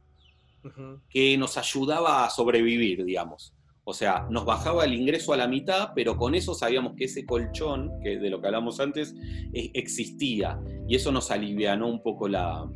[1.08, 3.54] que nos ayudaba a sobrevivir, digamos.
[3.88, 7.24] O sea, nos bajaba el ingreso a la mitad, pero con eso sabíamos que ese
[7.24, 9.14] colchón, que de lo que hablamos antes,
[9.55, 10.61] e, existía.
[10.87, 12.68] Y eso nos alivianó un poco la,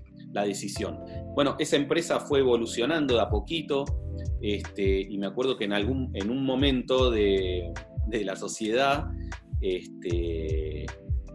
[0.46, 0.98] decisión.
[1.34, 3.84] Bueno, esa empresa fue evolucionando de a poquito,
[4.40, 7.74] este, y me acuerdo que en, algún, en un momento de,
[8.10, 9.04] la sociedad,
[9.60, 10.86] este,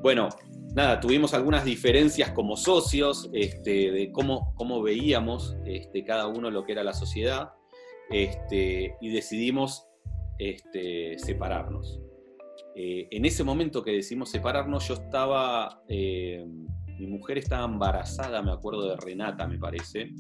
[0.02, 0.30] bueno,
[0.74, 5.56] nada, tuvimos algunas diferencias como socios este, de cómo, cómo veíamos
[6.08, 7.52] cada uno lo que era la sociedad.
[8.10, 9.88] Este, y decidimos
[10.39, 12.00] este, separarnos.
[12.80, 16.46] Eh, en ese momento que decidimos separarnos, yo estaba, eh,
[17.00, 20.12] mi mujer estaba embarazada, me acuerdo de Renata, me parece,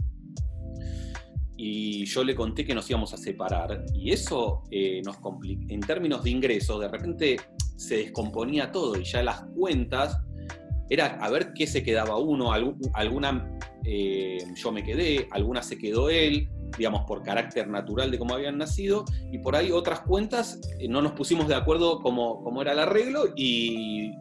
[1.55, 5.81] y yo le conté que nos íbamos a separar, y eso eh, nos complica, en
[5.81, 7.37] términos de ingresos, de repente
[7.75, 10.19] se descomponía todo, y ya las cuentas
[10.89, 13.53] era a ver qué se quedaba uno, alguna
[14.55, 19.05] yo me quedé, alguna se quedó él, digamos, por carácter natural de cómo habían nacido,
[19.31, 22.79] y por ahí otras cuentas eh, no nos pusimos de acuerdo cómo, cómo era el
[22.79, 24.11] arreglo, y,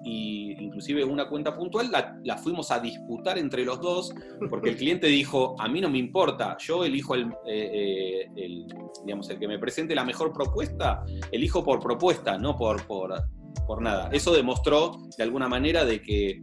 [0.59, 4.13] inclusive una cuenta puntual la, fuimos a disputar entre los dos,
[4.51, 8.67] porque el cliente dijo, a mí no me importa, yo elijo el, eh, eh,
[9.05, 13.15] digamos, el que me presente la mejor propuesta, elijo por propuesta, no por, por,
[13.67, 14.11] por nada.
[14.13, 16.43] Eso demostró de alguna manera de que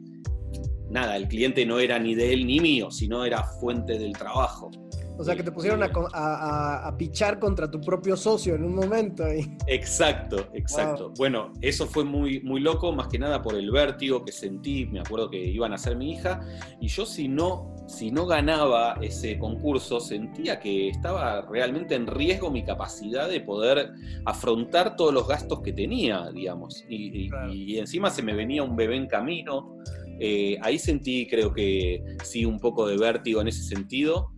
[0.94, 4.70] nada, el cliente no era ni de él ni mío, sino era fuente del trabajo.
[5.18, 9.24] O sea, que te pusieron a, a, pichar contra tu propio socio en un momento.
[9.68, 11.14] Exacto, exacto.
[11.18, 14.86] Bueno, eso fue muy, muy loco, más que nada por el vértigo que sentí.
[14.88, 16.42] Me acuerdo que iban a ser mi hija.
[16.82, 22.50] Y yo, si no, si no ganaba ese concurso, sentía que estaba realmente en riesgo
[22.50, 23.92] mi capacidad de poder
[24.26, 26.84] afrontar todos los gastos que tenía, digamos.
[26.90, 29.78] Y, y, encima se me venía un bebé en camino.
[30.20, 34.33] Eh, ahí sentí, creo que sí, un poco de vértigo en ese sentido.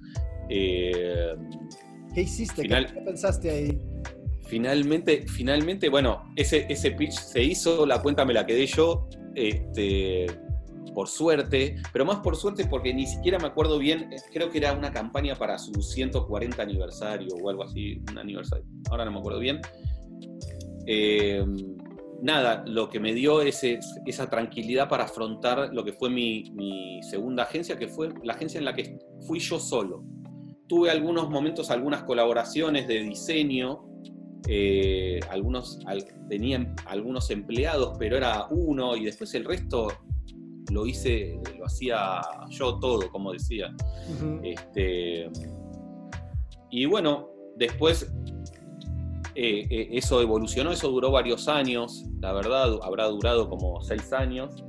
[0.50, 1.36] Eh,
[2.14, 2.64] ¿Qué hiciste?
[2.64, 3.80] ¿Qué pensaste ahí?
[4.48, 10.28] Finalmente, finalmente, bueno, ese, ese pitch se hizo, la cuenta me la quedé yo, este,
[10.94, 14.74] por suerte, pero más por suerte porque ni siquiera me acuerdo bien, creo que era
[14.74, 19.40] una campaña para su 140 aniversario o algo así, un aniversario, ahora no me acuerdo
[19.40, 19.60] bien.
[20.86, 21.44] Eh,
[22.22, 23.62] nada, lo que me dio es,
[24.06, 28.60] esa tranquilidad para afrontar lo que fue mi, mi, segunda agencia, que fue la agencia
[28.60, 30.04] en la que fui yo solo
[30.68, 33.84] tuve algunos momentos, algunas colaboraciones de diseño,
[34.48, 35.80] eh, algunos,
[36.30, 39.88] tenían algunos empleados, pero era uno y después el resto
[40.72, 43.74] lo hice, lo hacía yo todo, como decía.
[44.44, 45.30] este,
[46.72, 48.12] y bueno, después
[49.36, 54.64] eh, eh, eso evolucionó, eso duró varios años, la verdad, habrá durado como seis años.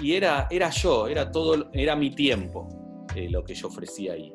[0.00, 2.68] Y era, era yo, era todo, era mi tiempo
[3.30, 4.32] lo que yo ofrecía ahí.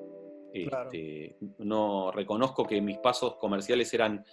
[0.53, 4.23] Este, no reconozco que mis pasos comerciales eran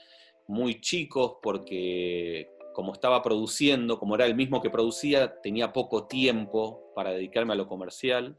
[0.47, 6.93] muy chicos porque como estaba produciendo, como era el mismo que producía, tenía poco tiempo
[6.95, 8.39] para dedicarme a lo comercial.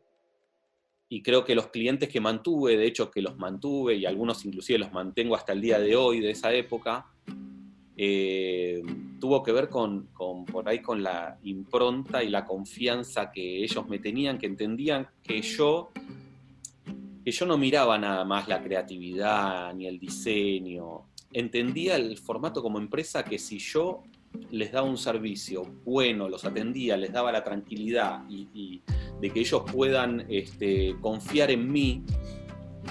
[1.09, 4.79] Y creo que los clientes que mantuve, de hecho que los mantuve y algunos inclusive
[4.79, 7.05] los mantengo hasta el día de hoy de esa época,
[7.97, 8.81] eh,
[9.19, 13.99] tuvo que ver con, por ahí con la impronta y la confianza que ellos me
[13.99, 15.91] tenían, que entendían que yo,
[17.23, 21.07] que yo no miraba nada más la creatividad ni el diseño.
[21.31, 24.03] Entendía el formato como empresa que si yo
[24.49, 28.81] les daba un servicio bueno, los atendía, les daba la tranquilidad y,
[29.19, 32.03] de que ellos puedan este, confiar en mí,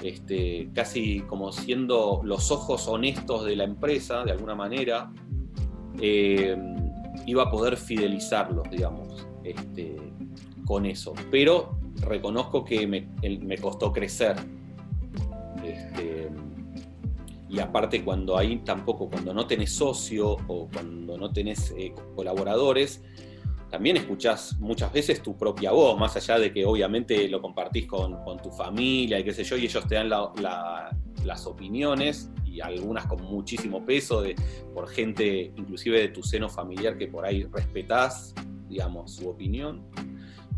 [0.03, 5.12] este, casi como siendo los ojos honestos de la empresa, de alguna manera,
[6.01, 6.57] eh,
[7.27, 9.97] iba a poder fidelizarlos, digamos, este,
[10.64, 11.14] con eso.
[11.31, 14.37] Pero reconozco que me, me costó crecer.
[15.64, 16.29] Este,
[17.48, 23.03] y aparte cuando ahí tampoco, cuando no tenés socio o cuando no tenés eh, colaboradores,
[23.70, 28.16] también escuchás muchas veces tu propia voz, más allá de que obviamente lo compartís con,
[28.42, 33.22] tu familia y qué sé yo, y ellos te dan las opiniones y algunas con
[33.22, 34.35] muchísimo peso de,
[34.74, 38.35] por gente inclusive de tu seno familiar que por ahí respetás,
[38.68, 39.85] digamos, su opinión.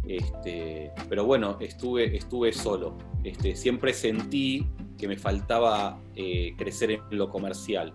[0.06, 2.98] Este, pero bueno, estuve, estuve solo.
[3.22, 4.66] Este, siempre sentí
[4.98, 7.94] que me faltaba eh, crecer en lo comercial.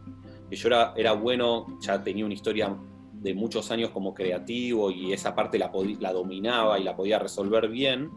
[0.50, 2.76] Yo era, bueno, ya tenía una historia
[3.13, 7.67] de muchos años como creativo y esa parte la, la dominaba y la podía resolver
[7.67, 8.10] bien,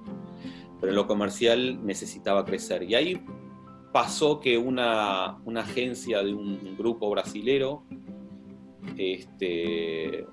[0.81, 2.85] pero en lo comercial necesitaba crecer.
[2.85, 3.25] Y ahí
[3.93, 7.85] pasó que una, una agencia de un grupo brasilero
[8.97, 10.27] este,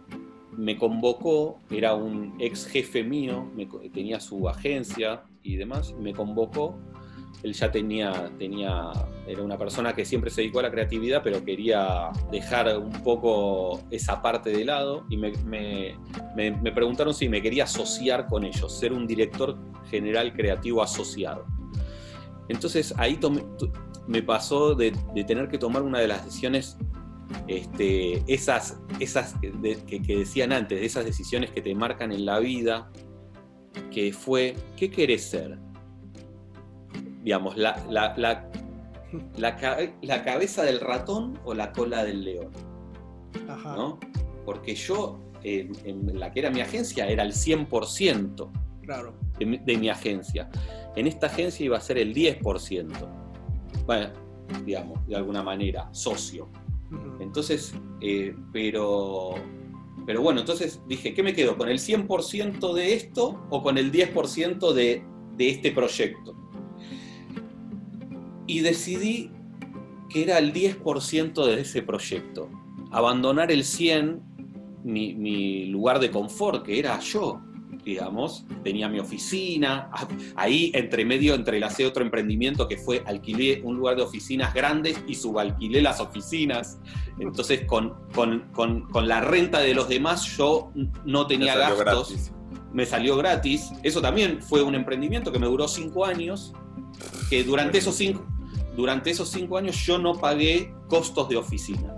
[0.58, 3.50] me convocó, era un ex jefe mío,
[3.94, 6.76] tenía su agencia y demás, me convocó
[7.44, 8.92] él ya tenía, tenía,
[9.28, 13.82] era una persona que siempre se dedicó a la creatividad, pero quería dejar un poco
[13.92, 15.34] esa parte de lado y me,
[16.74, 19.58] preguntaron si me quería asociar con ellos, ser un director
[19.90, 21.46] general creativo asociado.
[22.50, 23.20] Entonces ahí
[24.08, 24.92] me pasó de,
[25.28, 26.78] tener que tomar una de las decisiones,
[27.48, 29.52] este, esas, esas que,
[29.86, 32.92] que decían antes, de esas decisiones que te marcan en la vida,
[33.92, 35.60] que fue, ¿qué querés ser?
[37.28, 38.16] digamos, la, la,
[39.36, 42.52] la, cabeza del ratón o la cola del león.
[43.66, 44.00] ¿no?
[44.46, 48.50] Porque yo, en, la que era mi agencia, era el 100%
[48.82, 49.14] claro.
[49.40, 50.50] de, mi agencia.
[50.96, 52.94] En esta agencia iba a ser el 10%.
[53.86, 54.10] Bueno,
[54.66, 56.48] digamos, de alguna manera, socio.
[57.20, 59.36] Entonces, eh, pero,
[60.06, 61.58] pero bueno, entonces dije, ¿qué me quedo?
[61.58, 65.04] ¿Con el 100% de esto o con el 10% de,
[65.36, 66.36] de este proyecto?
[68.48, 69.30] y decidí
[70.10, 72.50] que era el 10% de ese proyecto.
[72.92, 74.22] Abandonar el 100,
[74.86, 77.42] mi, lugar de confort, que era yo,
[77.88, 83.78] digamos, tenía mi oficina, ah, ahí entre medio entrelacé otro emprendimiento que fue alquilé un
[83.78, 86.80] lugar de oficinas grandes y subalquilé las oficinas,
[87.18, 90.74] entonces con, con, la renta de los demás yo
[91.06, 92.32] no tenía gastos,
[92.74, 96.54] me salió gratis, eso también fue un emprendimiento que me duró cinco años,
[97.30, 98.26] que durante esos cinco,
[98.76, 101.96] durante esos cinco años yo no pagué costos de oficina.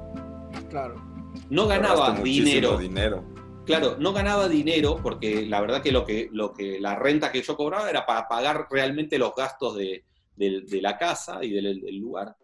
[0.69, 1.01] Claro.
[1.49, 2.77] No ganaba dinero.
[2.77, 3.38] dinero.
[3.69, 7.43] Claro, no ganaba dinero porque la verdad que lo que, lo que la renta que
[7.43, 10.03] yo cobraba era para pagar realmente los gastos de,
[10.37, 12.35] la casa y del, lugar.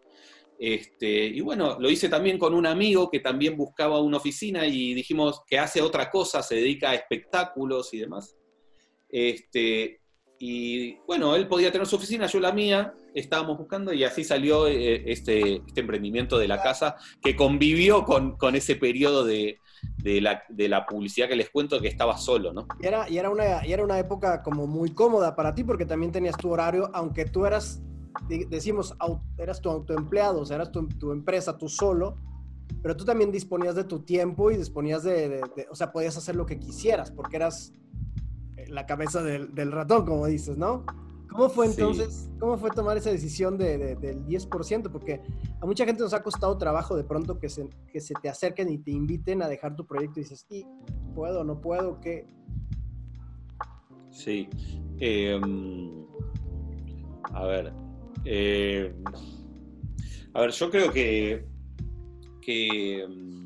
[0.56, 4.94] Este, y bueno, lo hice también con un amigo que también buscaba una oficina y
[4.94, 8.36] dijimos que hace otra cosa, se dedica a espectáculos y demás.
[9.08, 10.00] Este,
[10.38, 14.68] y bueno, él podía tener su oficina, yo la mía, estábamos buscando y así salió
[14.68, 19.58] eh, este, este, emprendimiento de la casa que convivió con, ese periodo de,
[20.04, 22.66] la, publicidad que les cuento que estaba solo, ¿no?
[22.80, 26.12] Era, y era, una, y era una época como muy cómoda para ti porque también
[26.12, 27.82] tenías tu horario, aunque tú eras,
[28.48, 28.96] decimos,
[29.36, 32.18] eras tu autoempleado, o sea, eras tu, empresa, tú solo,
[32.82, 36.46] pero tú también disponías de tu tiempo y disponías de, o sea, podías hacer lo
[36.46, 37.72] que quisieras porque eras
[38.68, 40.84] la cabeza del, del ratón, como dices, ¿no?
[41.36, 44.90] ¿Cómo fue entonces, cómo fue tomar esa decisión de, del 10%?
[44.90, 45.20] Porque
[45.60, 48.70] a mucha gente nos ha costado trabajo de pronto que se, que se te acerquen
[48.70, 50.64] y te inviten a dejar tu proyecto y dices, ¿y
[51.14, 52.26] puedo, no puedo, qué?
[54.10, 54.48] Sí.
[54.98, 56.06] Em,
[57.24, 57.72] a ver.
[58.24, 59.04] Em,
[60.32, 61.46] a ver, yo creo que,
[62.40, 63.44] que em,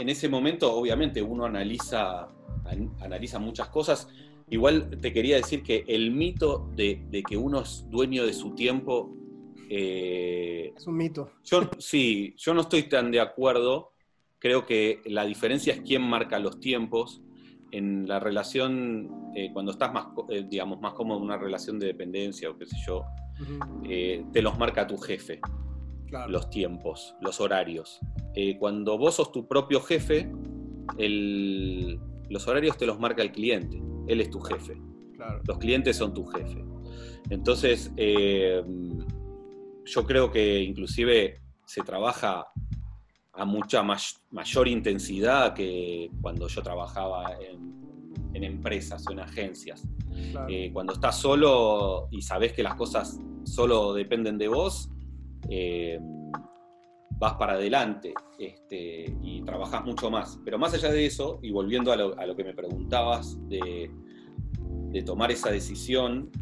[0.00, 2.28] en ese momento, obviamente, uno analiza,
[3.00, 4.08] analiza muchas cosas
[4.50, 9.14] Igual te quería decir que el mito de, que uno es dueño de su tiempo...
[9.68, 11.30] Eh, es un mito.
[11.44, 13.92] Yo, sí, yo no estoy tan de acuerdo.
[14.38, 17.22] Creo que la diferencia es quién marca los tiempos.
[17.70, 21.86] En la relación, eh, cuando estás más, eh, digamos, más cómodo en una relación de
[21.86, 23.04] dependencia o qué sé yo,
[24.32, 25.40] te los marca tu jefe.
[26.28, 27.98] los tiempos, los horarios.
[28.58, 30.30] Cuando vos sos tu propio jefe,
[30.98, 34.80] los horarios te los marca el cliente, él es tu jefe.
[35.46, 36.64] Los clientes son tu jefe.
[37.30, 38.62] Entonces, eh,
[39.84, 42.46] yo creo que inclusive se trabaja
[43.34, 43.82] a mucha
[44.30, 47.82] mayor intensidad que cuando yo trabajaba en,
[48.34, 49.86] empresas o en agencias.
[50.48, 54.90] Eh, cuando estás solo y sabes que las cosas solo dependen de vos,
[55.48, 56.00] eh,
[57.22, 60.40] vas para adelante este, y trabajas mucho más.
[60.44, 63.92] Pero más allá de eso, y volviendo a lo, que me preguntabas de,
[65.06, 66.32] tomar esa decisión,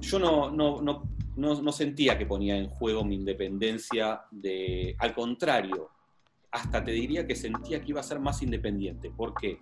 [0.00, 5.90] yo no, no, sentía que ponía en juego mi independencia, de, al contrario,
[6.50, 9.10] hasta te diría que sentía que iba a ser más independiente.
[9.10, 9.60] ¿Por qué?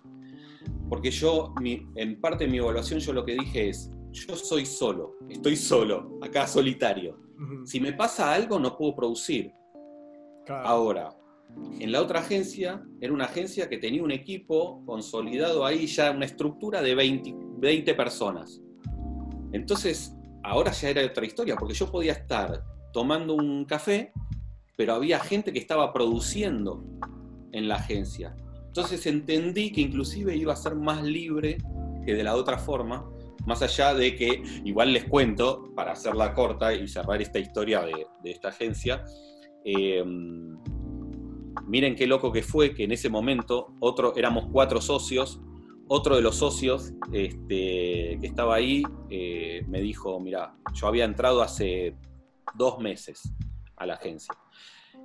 [0.87, 5.15] Porque yo, en parte de mi evaluación, yo lo que dije es, yo soy solo,
[5.29, 7.19] estoy solo, acá solitario.
[7.65, 9.51] Si me pasa algo, no puedo producir.
[10.49, 11.15] Ahora,
[11.79, 16.25] en la otra agencia, era una agencia que tenía un equipo consolidado ahí, ya una
[16.25, 18.61] estructura de 20, 20 personas.
[19.51, 24.11] Entonces, ahora ya era otra historia, porque yo podía estar tomando un café
[24.75, 26.83] pero había gente que estaba produciendo
[27.51, 28.35] en la agencia.
[28.67, 31.57] Entonces entendí que inclusive iba a ser más libre
[32.05, 33.07] que de la otra forma,
[33.45, 38.31] más allá de que, igual les cuento, para hacerla corta y cerrar esta historia de,
[38.31, 39.03] esta agencia,
[39.65, 40.57] em,
[41.67, 45.41] miren qué loco que fue que en ese momento otro, éramos cuatro socios,
[45.87, 51.41] otro de los socios este, que estaba ahí eh, me dijo, mira, yo había entrado
[51.41, 51.95] hace
[52.55, 53.33] dos meses
[53.75, 54.33] a la agencia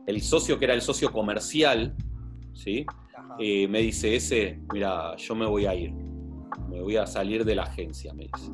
[0.08, 1.94] el socio que era el socio comercial,
[2.54, 2.86] ¿sí?
[3.38, 7.54] Eh, me dice, ese, mira, yo me voy a ir, me voy a salir de
[7.54, 8.50] la agencia, me dice.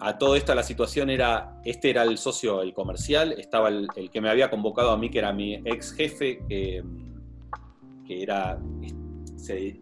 [0.00, 4.20] A todo esto la situación era, este era el socio, el comercial, estaba el, que
[4.20, 6.84] me había convocado a mí, que era mi ex jefe, que,
[8.08, 8.60] era,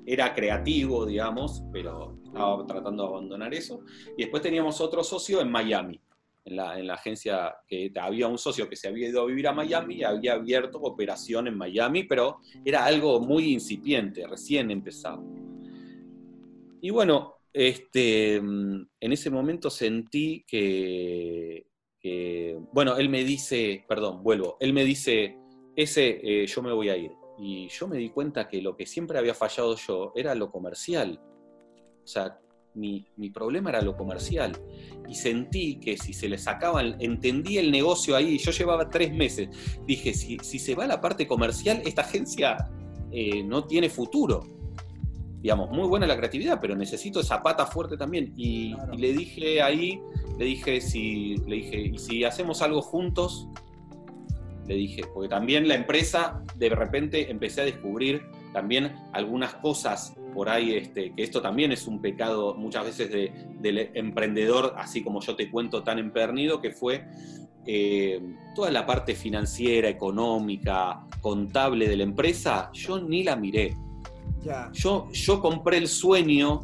[0.07, 3.81] era creativo, digamos, pero estaba tratando de abandonar eso.
[4.17, 6.01] Y después teníamos otro socio en Miami,
[6.47, 9.97] en la, agencia que había un socio que se había ido a vivir a Miami
[9.97, 15.23] y había abierto operación en Miami, pero era algo muy incipiente, recién empezado.
[16.81, 21.65] Y bueno, este, en ese momento sentí que,
[22.71, 25.39] bueno, él me dice, perdón, vuelvo, él me dice,
[25.75, 27.13] ese eh, yo me voy a ir.
[27.39, 31.19] Y yo me di cuenta que lo que siempre había fallado yo era lo comercial.
[32.05, 32.39] O sea,
[32.75, 34.53] mi, problema era lo comercial.
[35.09, 39.49] Y sentí que si se le sacaban, entendí el negocio ahí, yo llevaba tres meses,
[39.87, 42.71] dije, si, se va la parte comercial, esta agencia
[43.11, 44.57] eh, no tiene futuro.
[45.47, 48.35] Digamos, muy buena la creatividad, pero necesito esa pata fuerte también.
[48.37, 50.03] Y, le dije ahí,
[50.37, 53.47] le dije, si, le dije, y si hacemos algo juntos,
[54.67, 58.23] le dije, porque también la empresa, de repente empecé a descubrir
[58.53, 63.09] también algunas cosas por ahí, este, que esto también es un pecado muchas veces
[63.61, 67.05] del emprendedor, así como yo te cuento tan empernido, que fue
[67.65, 68.21] eh,
[68.57, 73.77] toda la parte financiera, económica, contable de la empresa, yo ni la miré.
[74.73, 76.63] Yo, yo compré el sueño,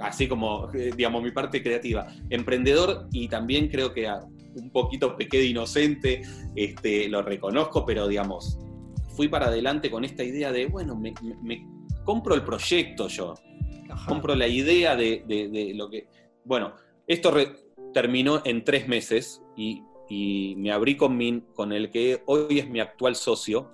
[0.00, 4.08] así como, eh, digamos, mi parte creativa, emprendedor y también creo que
[4.54, 6.22] un poquito pequeño inocente,
[6.54, 8.58] este, lo reconozco, pero digamos,
[9.16, 11.14] fui para adelante con esta idea de, bueno, me,
[12.04, 13.34] compro el proyecto yo,
[14.06, 16.08] compro la idea de, lo que...
[16.44, 16.74] Bueno,
[17.06, 17.32] esto
[17.92, 19.82] terminó en tres meses y,
[20.56, 23.70] me abrí con, mi, con el que hoy es mi actual socio,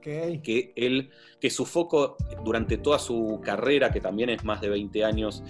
[0.00, 1.10] que él,
[1.40, 5.42] que su foco durante toda su carrera, que también es más de 20 años,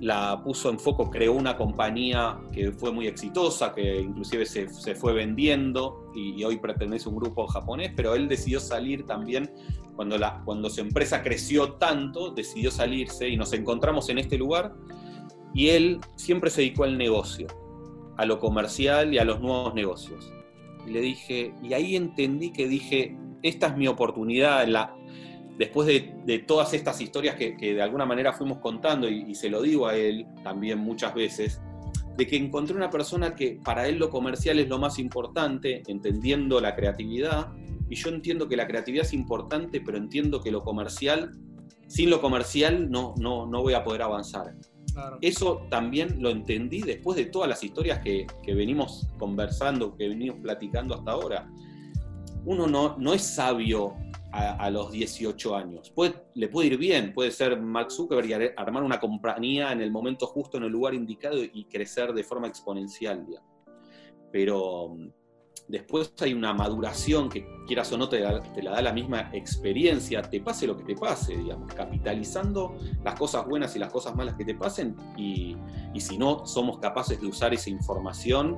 [0.00, 5.12] la puso en foco, creó una compañía que fue muy exitosa, que inclusive se, fue
[5.12, 9.50] vendiendo y, hoy pertenece a un grupo japonés, pero él decidió salir también
[9.96, 14.72] cuando, la, cuando su empresa creció tanto, decidió salirse y nos encontramos en este lugar
[15.52, 17.48] y él siempre se dedicó al negocio,
[18.16, 20.32] a lo comercial y a los nuevos negocios.
[20.86, 24.94] Y le dije, y ahí entendí que dije, esta es mi oportunidad, la,
[25.58, 29.86] después de, todas estas historias que, de alguna manera fuimos contando, y, se lo digo
[29.88, 31.60] a él también muchas veces,
[32.16, 36.60] de que encontré una persona que para él lo comercial es lo más importante, entendiendo
[36.60, 37.52] la creatividad,
[37.90, 41.32] y yo entiendo que la creatividad es importante, pero entiendo que lo comercial,
[41.86, 44.54] sin lo comercial no, no, no voy a poder avanzar.
[45.20, 50.40] Eso también lo entendí después de todas las historias que, que, venimos conversando, que venimos
[50.40, 51.48] platicando hasta ahora.
[52.44, 53.96] Uno no, no es sabio
[54.32, 55.92] a, los 18 años.
[56.34, 60.26] le puede ir bien, puede ser Mark Zuckerberg y armar una compañía en el momento
[60.26, 63.26] justo, en el lugar indicado y crecer de forma exponencial.
[64.30, 64.96] Pero
[65.68, 70.40] después hay una maduración que quieras o no te, la da la misma experiencia, te
[70.40, 74.44] pase lo que te pase, digamos, capitalizando las cosas buenas y las cosas malas que
[74.44, 75.56] te pasen y,
[75.98, 78.56] si no somos capaces de usar esa información,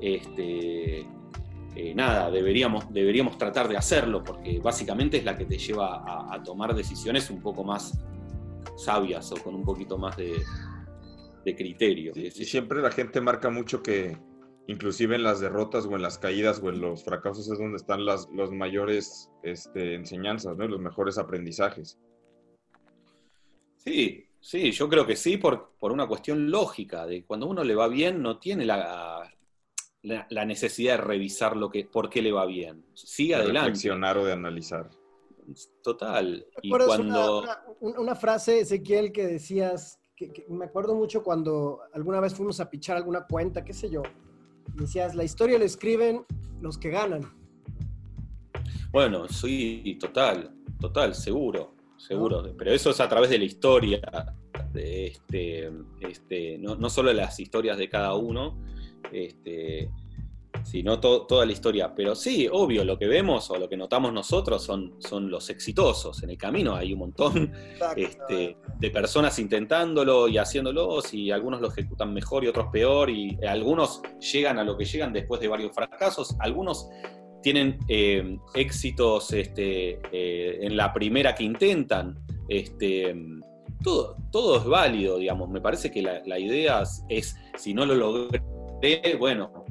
[0.00, 1.06] este,
[1.76, 6.42] eh, nada, deberíamos, deberíamos tratar de hacerlo porque básicamente es la que te lleva a,
[6.42, 7.98] tomar decisiones un poco más
[8.76, 10.34] sabias o con un poquito más de,
[11.44, 12.12] criterio.
[12.14, 14.16] y siempre la gente marca mucho que
[14.66, 18.04] inclusive en las derrotas o en las caídas o en los fracasos es donde están
[18.04, 20.66] las los mayores este, enseñanzas, ¿no?
[20.66, 21.98] los mejores aprendizajes.
[23.76, 27.74] Sí, sí, yo creo que sí, por, por una cuestión lógica, de cuando uno le
[27.74, 29.23] va bien no tiene la,
[30.04, 32.84] la, necesidad de revisar lo que, por qué le va bien.
[32.94, 33.60] Sigue de adelante.
[33.60, 34.90] reflexionar o de analizar.
[35.82, 36.46] Total.
[36.62, 37.42] Y cuando...
[37.80, 42.70] Una, una, frase, Ezequiel, que decías, que me acuerdo mucho cuando alguna vez fuimos a
[42.70, 44.02] pichar alguna cuenta, qué sé yo,
[44.72, 46.24] Decías, la historia la escriben
[46.60, 47.22] los que ganan.
[48.90, 52.42] Bueno, sí, total, total, seguro, seguro.
[52.56, 54.00] Pero eso es a través de la historia,
[54.72, 58.58] de este, este, no, no solo las historias de cada uno,
[59.12, 59.90] este,
[60.64, 61.94] sino toda la historia.
[61.94, 66.22] Pero sí, obvio, lo que vemos o lo que notamos nosotros son, son los exitosos.
[66.22, 67.52] En el camino hay un montón
[67.96, 73.38] este, de personas intentándolo y haciéndolo, y algunos lo ejecutan mejor y otros peor, y
[73.46, 74.00] algunos
[74.32, 76.88] llegan a lo que llegan después de varios fracasos, algunos
[77.42, 82.18] tienen eh, éxitos este, eh, en la primera que intentan.
[82.48, 83.14] Este,
[83.82, 85.50] todo, todo es válido, digamos.
[85.50, 88.42] Me parece que la, idea es, si no lo logré,
[89.18, 89.64] bueno,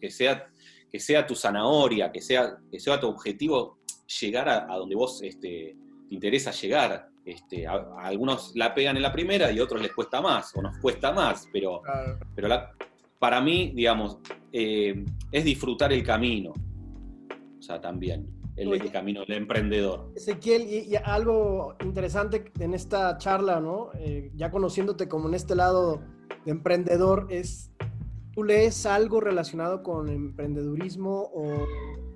[0.00, 0.46] que, sea,
[0.90, 3.78] que sea tu zanahoria, que sea, que sea tu objetivo
[4.20, 5.76] llegar a, donde vos este,
[6.08, 7.08] te interesa llegar.
[7.24, 10.78] Este, algunos la pegan en la primera y a otros les cuesta más, o nos
[10.78, 11.82] cuesta más, pero,
[12.34, 12.48] pero
[13.18, 14.18] para mí, digamos,
[14.52, 16.52] eh, es disfrutar el camino.
[17.58, 18.26] O sea, también,
[18.60, 20.10] el, camino del emprendedor.
[20.14, 23.90] Ezequiel, y, algo interesante en esta charla, ¿no?
[23.98, 26.00] Eh, ya conociéndote como en este lado
[26.44, 27.70] de emprendedor, es
[28.32, 31.66] ¿Tú lees algo relacionado con emprendedurismo o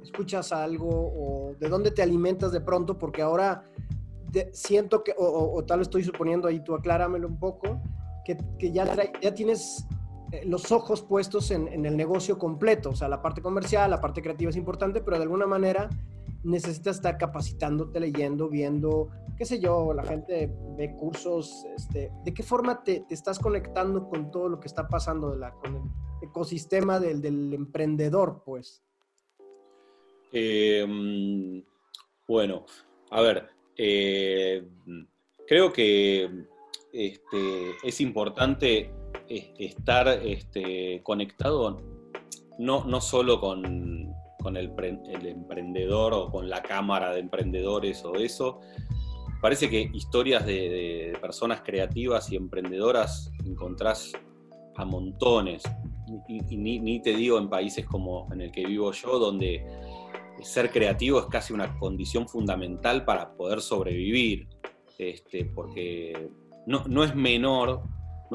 [0.03, 2.99] escuchas algo o de dónde te alimentas de pronto?
[2.99, 3.65] Porque ahora
[4.53, 7.81] siento que, o, tal estoy suponiendo ahí, tú acláramelo un poco,
[8.25, 8.39] que,
[8.73, 8.87] ya,
[9.21, 9.87] ya tienes
[10.31, 14.01] eh, los ojos puestos en, en, el negocio completo, o sea, la parte comercial, la
[14.01, 15.91] parte creativa es importante, pero de alguna manera
[16.45, 22.43] necesitas estar capacitándote, leyendo, viendo, qué sé yo, la gente ve cursos, este, ¿de qué
[22.43, 25.83] forma te, estás conectando con todo lo que está pasando de la, con el
[26.23, 28.83] ecosistema del, emprendedor, pues?
[30.33, 31.63] Em,
[32.29, 32.67] bueno,
[33.11, 34.69] a ver, eh,
[35.47, 36.47] creo que
[36.93, 38.91] este, es importante
[39.29, 41.81] estar este, conectado
[42.59, 44.14] no, no solo con,
[44.45, 44.71] con el,
[45.27, 48.61] emprendedor o con la cámara de emprendedores o eso.
[49.41, 54.13] Parece que historias de, personas creativas y emprendedoras encontrás
[54.77, 55.63] a montones.
[56.29, 59.65] Y, ni, te digo en países como en el que vivo yo, donde
[60.43, 64.47] ser creativo es casi una condición fundamental para poder sobrevivir.
[64.99, 66.29] Este, porque
[66.67, 67.83] no, no es menor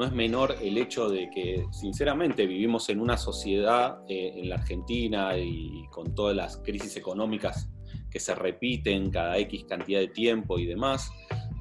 [0.00, 4.54] no es menor el hecho de que, sinceramente, vivimos en una sociedad eh, en la
[4.54, 7.68] Argentina y con todas las crisis económicas
[8.10, 11.10] que se repiten cada X cantidad de tiempo y demás,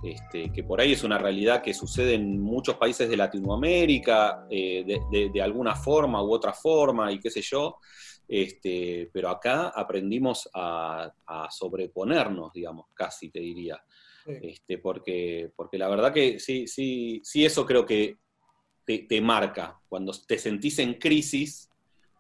[0.01, 4.85] este, que por ahí es una realidad que sucede en muchos países de Latinoamérica, eh,
[5.11, 7.75] de, alguna forma u otra forma, y qué sé yo,
[8.25, 11.11] este, pero acá aprendimos a,
[11.49, 13.83] sobreponernos, digamos, casi te diría.
[14.25, 18.19] Este, porque, porque la verdad que sí, sí, sí, eso creo que
[18.97, 19.79] te, marca.
[19.87, 21.69] Cuando te sentís en crisis,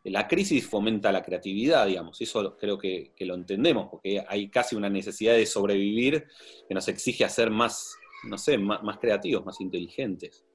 [0.03, 4.89] la crisis fomenta la creatividad, digamos, eso creo que, lo entendemos, porque hay casi una
[4.89, 6.27] necesidad de sobrevivir
[6.67, 7.95] que nos exige hacer más,
[8.27, 10.45] no sé, más, creativos, más inteligentes.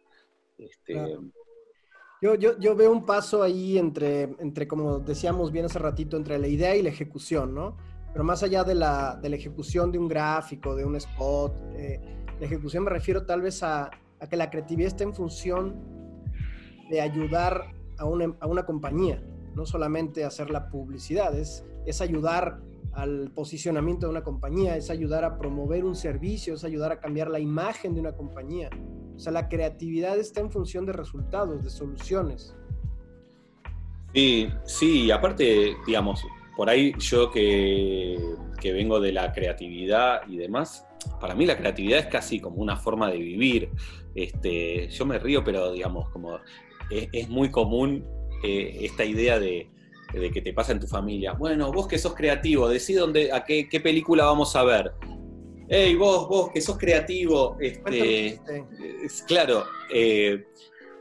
[0.57, 0.95] Este,
[2.23, 6.49] yo, yo, veo un paso ahí entre, entre, como decíamos bien hace ratito, entre la
[6.49, 7.77] idea y la ejecución, ¿no?
[8.12, 12.01] Pero más allá de la, de la ejecución de un gráfico, de un spot, eh,
[12.39, 13.91] la ejecución me refiero tal vez a,
[14.21, 15.95] a que la creatividad esté en función
[16.91, 19.22] de ayudar a una, a una compañía,
[19.55, 21.64] no solamente hacer la publicidad, es,
[22.01, 22.61] ayudar
[22.93, 27.28] al posicionamiento de una compañía, es ayudar a promover un servicio, es ayudar a cambiar
[27.28, 28.70] la imagen de una compañía.
[29.16, 32.57] O sea, la creatividad está en función de resultados, de soluciones.
[34.12, 36.24] Sí, sí, aparte, digamos,
[36.57, 38.16] por ahí yo que,
[38.61, 40.87] que vengo de la creatividad y demás,
[41.20, 43.70] para mí la creatividad es casi como una forma de vivir.
[44.14, 46.39] Este, yo me río, pero digamos, como
[47.12, 48.05] es, muy común
[48.42, 49.68] eh, esta idea de,
[50.32, 51.32] que te pasa en tu familia.
[51.32, 54.92] Bueno, vos que sos creativo, decí dónde, a qué, película vamos a ver.
[55.68, 58.40] Hey, vos, vos que sos creativo, este,
[59.03, 59.64] es, claro.
[59.92, 60.45] Eh,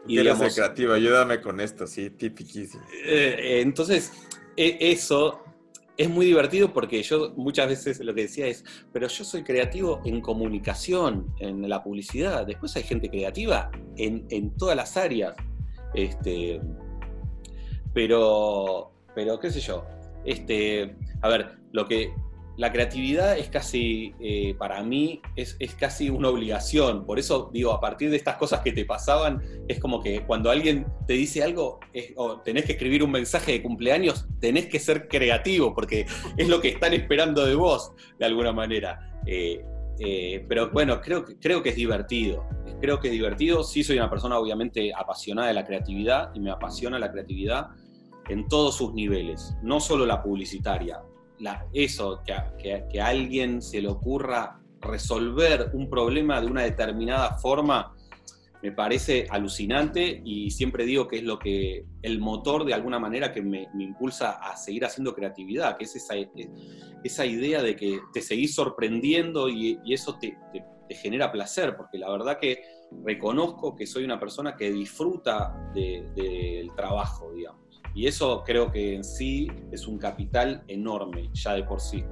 [0.07, 2.83] y Quiero ser creativo, ayúdame con esto, sí, tipiquísimo.
[3.05, 4.11] Eh, entonces,
[4.57, 5.43] e, eso
[5.95, 10.01] es muy divertido porque yo muchas veces lo que decía es, pero yo soy creativo
[10.05, 12.45] en comunicación, en la publicidad.
[12.45, 15.35] Después hay gente creativa en, en todas las áreas.
[15.93, 16.59] Este,
[17.93, 19.85] pero, pero qué sé yo.
[20.25, 22.13] Este, a ver, lo que
[22.55, 27.05] la creatividad es casi, eh, para mí, es, casi una obligación.
[27.05, 30.51] Por eso digo, a partir de estas cosas que te pasaban, es como que cuando
[30.51, 31.79] alguien te dice algo,
[32.15, 36.05] o tenés que escribir un mensaje de cumpleaños, tenés que ser creativo, porque
[36.37, 39.19] es lo que están esperando de vos, de alguna manera.
[39.25, 39.63] Eh,
[39.99, 42.45] eh, pero bueno, creo, creo que es divertido.
[42.81, 43.63] Creo que es divertido.
[43.63, 47.69] Sí soy una persona obviamente apasionada de la creatividad y me apasiona la creatividad
[48.29, 51.01] en todos sus niveles, no solo la publicitaria
[51.73, 57.93] eso, que a, alguien se le ocurra resolver un problema de una determinada forma,
[58.63, 63.33] me parece alucinante y siempre digo que es lo que el motor de alguna manera
[63.33, 66.13] que me, impulsa a seguir haciendo creatividad, que es esa,
[67.03, 70.37] esa idea de que te seguís sorprendiendo y, eso te,
[70.91, 72.63] genera placer, porque la verdad que
[73.03, 77.83] reconozco que soy una persona que disfruta del trabajo, digamos.
[77.93, 82.05] Y eso creo que en sí es un capital enorme, ya de por sí.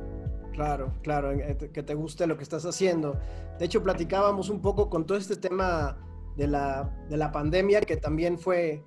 [0.52, 3.18] Claro, claro, eh, que te guste lo que estás haciendo.
[3.58, 5.98] De hecho, platicábamos un poco con todo este tema
[6.38, 8.84] de la, de la pandemia, que también fue,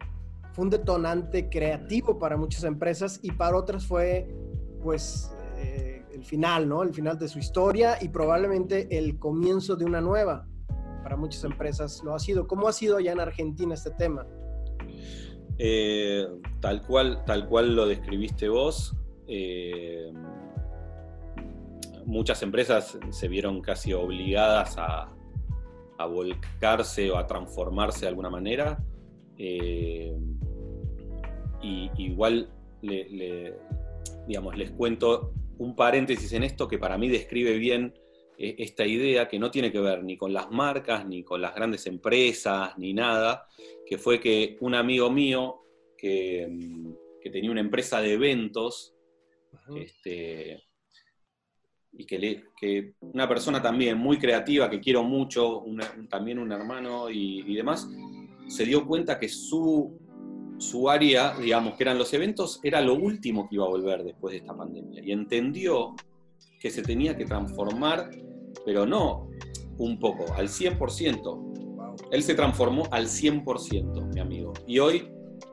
[0.53, 4.29] fue un detonante creativo para muchas empresas y para otras fue,
[4.83, 6.83] pues, eh, el final, ¿no?
[6.83, 10.47] El final de su historia y probablemente el comienzo de una nueva.
[11.03, 12.47] Para muchas empresas lo ha sido.
[12.47, 14.27] ¿Cómo ha sido allá en Argentina este tema?
[15.59, 16.27] Eh,
[16.61, 18.97] tal, cual, tal cual lo describiste vos,
[19.29, 20.13] eh,
[22.05, 25.14] muchas empresas se vieron casi obligadas a,
[26.07, 28.79] volcarse o a transformarse de alguna manera.
[29.39, 30.17] Eh,
[31.63, 32.51] y igual
[34.27, 37.95] digamos, les cuento un paréntesis en esto que para mí describe bien
[38.37, 41.87] esta idea que no tiene que ver ni con las marcas, ni con las grandes
[41.87, 43.47] empresas, ni nada,
[43.87, 45.63] que fue que un amigo mío
[45.97, 46.95] que, mm,
[47.31, 48.95] tenía una empresa de eventos,
[49.77, 50.63] este,
[51.97, 55.65] y que, que, una persona también muy creativa, que quiero mucho,
[56.09, 57.89] también un hermano y, demás,
[58.49, 59.99] se dio cuenta que su,
[60.59, 64.33] su área, digamos, que eran los eventos, era lo último que iba a volver después
[64.33, 65.03] de esta pandemia.
[65.05, 65.95] Y entendió
[66.61, 68.11] que se tenía que transformar,
[68.65, 69.29] pero no
[69.79, 72.01] un poco, al 100%.
[72.11, 74.53] Él se transformó al 100%, mi amigo.
[74.67, 75.09] Y hoy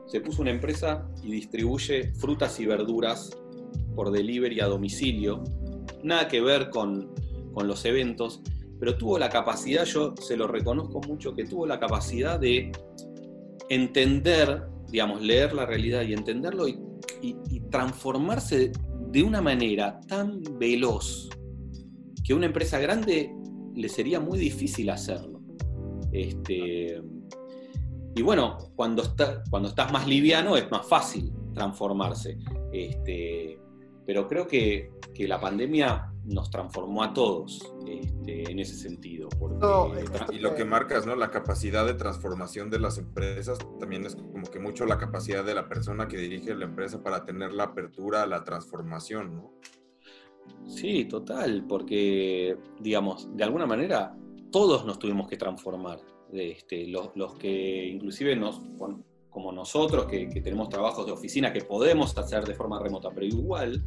[0.05, 3.31] se puso una empresa y distribuye frutas y verduras
[3.95, 5.43] por delivery a domicilio.
[6.03, 7.13] Nada que ver con,
[7.63, 8.41] los eventos,
[8.79, 12.71] pero tuvo la capacidad, yo se lo reconozco mucho, que tuvo la capacidad de
[13.69, 16.79] entender, digamos, leer la realidad y entenderlo y,
[17.21, 18.71] y transformarse
[19.11, 21.29] de una manera tan veloz
[22.23, 23.31] que a una empresa grande
[23.75, 25.41] le sería muy difícil hacerlo.
[26.11, 27.01] Este,
[28.15, 32.37] y bueno, cuando, está, cuando estás más liviano es más fácil transformarse.
[32.71, 33.59] Este,
[34.05, 39.29] pero creo que, la pandemia nos transformó a todos este, en ese sentido.
[40.31, 41.15] y lo que marcas, ¿no?
[41.15, 45.55] La capacidad de transformación de las empresas también es como que mucho la capacidad de
[45.55, 49.53] la persona que dirige la empresa para tener la apertura a la transformación, ¿no?
[50.65, 54.15] Sí, total, porque, digamos, de alguna manera
[54.51, 55.99] todos nos tuvimos que transformar.
[56.33, 58.61] Este, los, que inclusive nos,
[59.29, 63.83] como nosotros, que, tenemos trabajos de oficina que podemos hacer de forma remota, pero igual,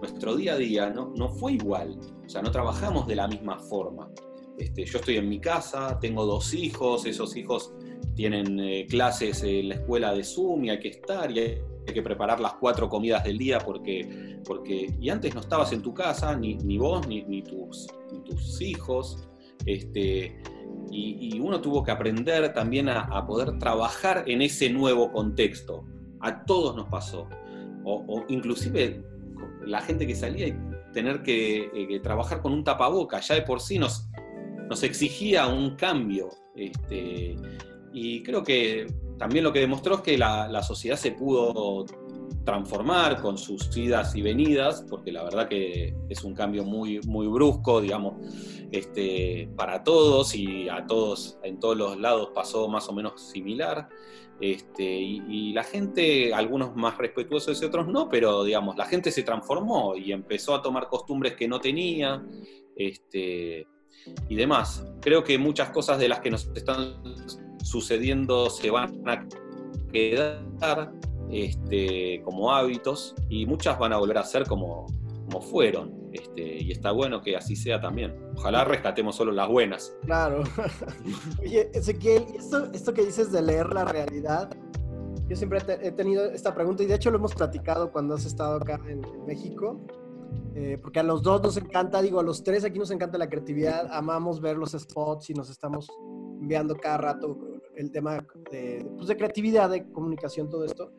[0.00, 1.98] nuestro día a día no, no fue igual.
[2.24, 4.10] O sea, no trabajamos de la misma forma.
[4.58, 7.72] Este, yo estoy en mi casa, tengo dos hijos, esos hijos
[8.14, 11.62] tienen eh, clases en la escuela de Zoom y hay que estar y hay,
[11.92, 15.94] que preparar las cuatro comidas del día porque, porque y antes no estabas en tu
[15.94, 17.86] casa, ni, ni vos, ni, ni, tus,
[18.24, 19.28] tus hijos.
[19.66, 20.42] Este,
[20.90, 25.84] y, uno tuvo que aprender también a, poder trabajar en ese nuevo contexto.
[26.20, 27.28] A todos nos pasó.
[27.84, 29.04] O, inclusive
[29.66, 30.56] la gente que salía y
[30.92, 34.08] tener eh, que, trabajar con un tapaboca, ya de por sí nos,
[34.68, 36.30] nos exigía un cambio.
[36.54, 37.36] Este,
[37.92, 38.86] y creo que
[39.18, 41.84] también lo que demostró es que la, sociedad se pudo
[42.44, 47.26] transformar con sus idas y venidas, porque la verdad que es un cambio muy, muy
[47.26, 48.14] brusco, digamos,
[48.70, 53.88] este, para todos y a todos, en todos los lados pasó más o menos similar.
[54.40, 59.22] Este, y, la gente, algunos más respetuosos y otros no, pero digamos, la gente se
[59.22, 62.22] transformó y empezó a tomar costumbres que no tenía
[62.76, 63.66] este,
[64.28, 64.86] y demás.
[65.00, 67.02] Creo que muchas cosas de las que nos están
[67.64, 69.26] sucediendo se van a
[69.90, 70.92] quedar
[71.30, 74.86] este, como hábitos y muchas van a volver a ser como,
[75.24, 76.05] como fueron.
[76.16, 78.14] Este, y está bueno que así sea también.
[78.36, 79.94] Ojalá rescatemos solo las buenas.
[80.02, 80.42] Claro.
[81.42, 84.50] Oye, Ezequiel, esto, esto que dices de leer la realidad,
[85.28, 88.56] yo siempre he tenido esta pregunta y de hecho lo hemos platicado cuando has estado
[88.56, 89.80] acá en, México.
[90.54, 93.28] Eh, porque a los dos nos encanta, digo, a los tres aquí nos encanta la
[93.28, 95.88] creatividad, amamos ver los spots y nos estamos
[96.40, 97.38] enviando cada rato
[97.74, 100.92] el tema de, pues de creatividad, de comunicación, todo esto.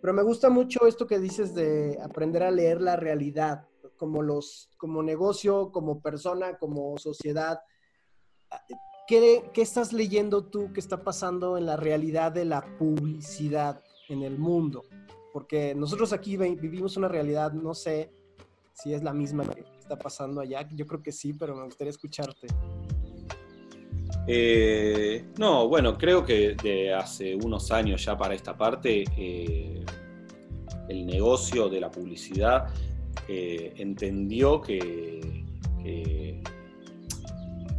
[0.00, 3.66] Pero me gusta mucho esto que dices de aprender a leer la realidad,
[4.00, 7.60] como, los, como negocio, como persona, como sociedad.
[9.06, 14.22] ¿Qué, ¿Qué, estás leyendo tú que está pasando en la realidad de la publicidad en
[14.22, 14.84] el mundo?
[15.34, 18.10] Porque nosotros aquí vivimos una realidad, no sé
[18.72, 20.66] si es la misma que está pasando allá.
[20.72, 22.46] Yo creo que sí, pero me gustaría escucharte.
[24.26, 29.84] Eh, no, bueno, creo que de hace unos años ya para esta parte, eh,
[30.88, 32.68] el negocio de la publicidad
[33.28, 35.44] eh, entendió que,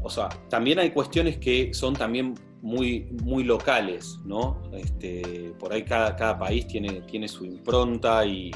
[0.02, 4.62] o sea, también hay cuestiones que son también muy, muy locales, ¿no?
[4.74, 8.52] Este, por ahí cada, cada país tiene, tiene su impronta y,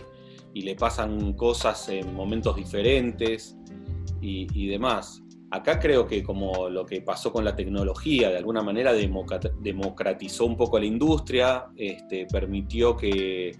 [0.53, 3.57] le pasan cosas en momentos diferentes
[4.21, 5.21] y, y demás.
[5.51, 10.55] Acá creo que como lo que pasó con la tecnología, de alguna manera democratizó un
[10.55, 13.51] poco la industria, este, permitió que,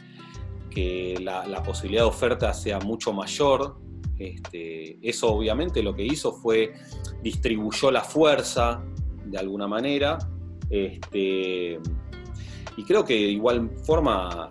[1.22, 3.78] la, posibilidad de oferta sea mucho mayor.
[4.18, 6.74] Este, eso obviamente lo que hizo fue
[7.22, 8.84] distribuyó la fuerza
[9.26, 10.18] de alguna manera.
[10.70, 11.80] Este,
[12.78, 14.50] y creo que de igual forma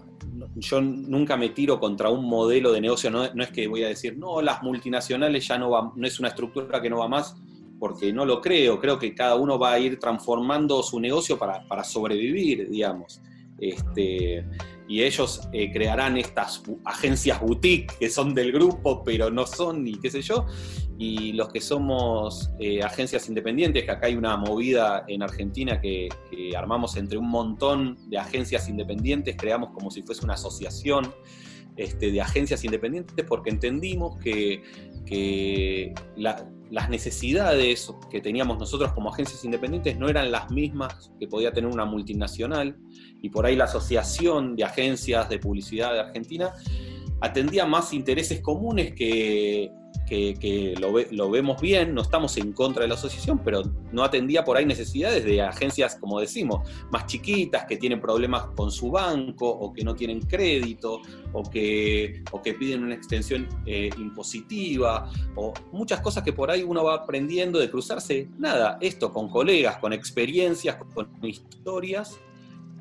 [0.57, 4.17] yo nunca me tiro contra un modelo de negocio, no, es que voy a decir,
[4.19, 7.37] no, las multinacionales ya no van, no es una estructura que no va más,
[7.79, 11.67] porque no lo creo, creo que cada uno va a ir transformando su negocio para,
[11.67, 13.21] para sobrevivir, digamos.
[13.59, 14.45] Este,
[14.87, 19.95] y ellos eh, crearán estas agencias boutique que son del grupo, pero no son ni
[19.95, 20.47] qué sé yo,
[20.99, 26.09] y los que somos eh, agencias independientes, que acá hay una movida en Argentina que,
[26.57, 31.13] armamos entre un montón de agencias independientes, creamos como si fuese una asociación
[31.77, 34.63] este, de agencias independientes, porque entendimos que,
[36.71, 41.71] las necesidades que teníamos nosotros como agencias independientes no eran las mismas que podía tener
[41.71, 42.77] una multinacional,
[43.25, 46.53] y por ahí la Asociación de Agencias de Publicidad de Argentina
[47.23, 49.73] atendía más intereses comunes que
[50.07, 54.59] que, lo, vemos bien, no estamos en contra de la asociación, pero no atendía por
[54.59, 59.73] ahí necesidades de agencias, como decimos, más chiquitas, que tienen problemas con su banco o
[59.73, 61.01] que no tienen crédito
[61.33, 66.63] o que, o que piden una extensión eh, impositiva o muchas cosas que por ahí
[66.63, 68.29] uno va aprendiendo de cruzarse.
[68.37, 72.21] Nada, esto con colegas, con experiencias, con historias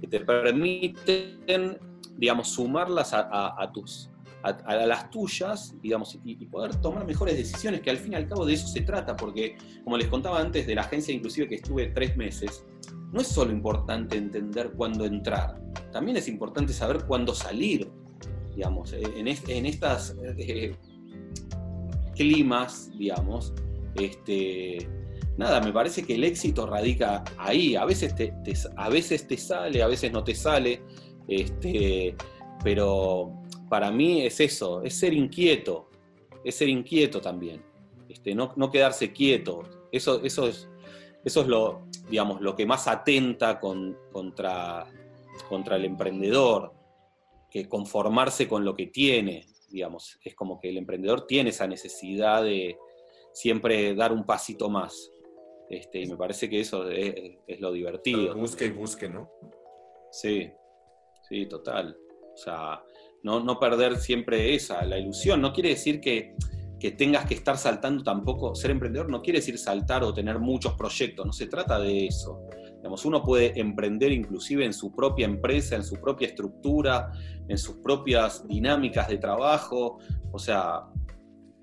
[0.03, 1.79] que te permiten,
[2.17, 4.09] digamos, sumarlas a tus
[4.43, 8.45] a, las tuyas, digamos, y, poder tomar mejores decisiones, que al fin y al cabo
[8.45, 11.87] de eso se trata, porque como les contaba antes de la agencia inclusive que estuve
[11.87, 12.65] tres meses,
[13.11, 17.89] no es solo importante entender cuándo entrar, también es importante saber cuándo salir,
[18.53, 20.75] digamos, en, en estas eh,
[22.15, 23.53] climas, digamos,
[23.95, 24.89] este,
[25.37, 28.33] nada, me parece que el éxito radica ahí, a veces te,
[28.75, 30.81] a veces te sale, a veces no te sale,
[31.27, 32.15] este,
[32.63, 35.89] pero para mí es eso, es ser inquieto,
[36.43, 37.63] es ser inquieto también,
[38.09, 39.63] este, no, quedarse quieto.
[39.91, 40.69] Eso, eso, es,
[41.23, 44.85] eso es lo, digamos, lo que más atenta contra,
[45.49, 46.73] contra el emprendedor,
[47.49, 52.43] que conformarse con lo que tiene, digamos, es como que el emprendedor tiene esa necesidad
[52.43, 52.77] de
[53.33, 55.11] siempre dar un pasito más.
[55.77, 57.13] Este, y me parece que eso es,
[57.47, 58.35] es lo divertido.
[58.35, 59.29] Busque y busque, ¿no?
[60.11, 60.49] Sí,
[61.27, 61.97] sí, total.
[62.33, 62.83] O sea,
[63.23, 65.41] no, perder siempre esa, la ilusión.
[65.41, 66.35] No quiere decir que,
[66.97, 71.25] tengas que estar saltando tampoco, ser emprendedor no quiere decir saltar o tener muchos proyectos,
[71.25, 72.41] no se trata de eso.
[72.75, 77.09] Digamos, uno puede emprender inclusive en su propia empresa, en su propia estructura,
[77.47, 79.99] en sus propias dinámicas de trabajo.
[80.33, 80.81] O sea,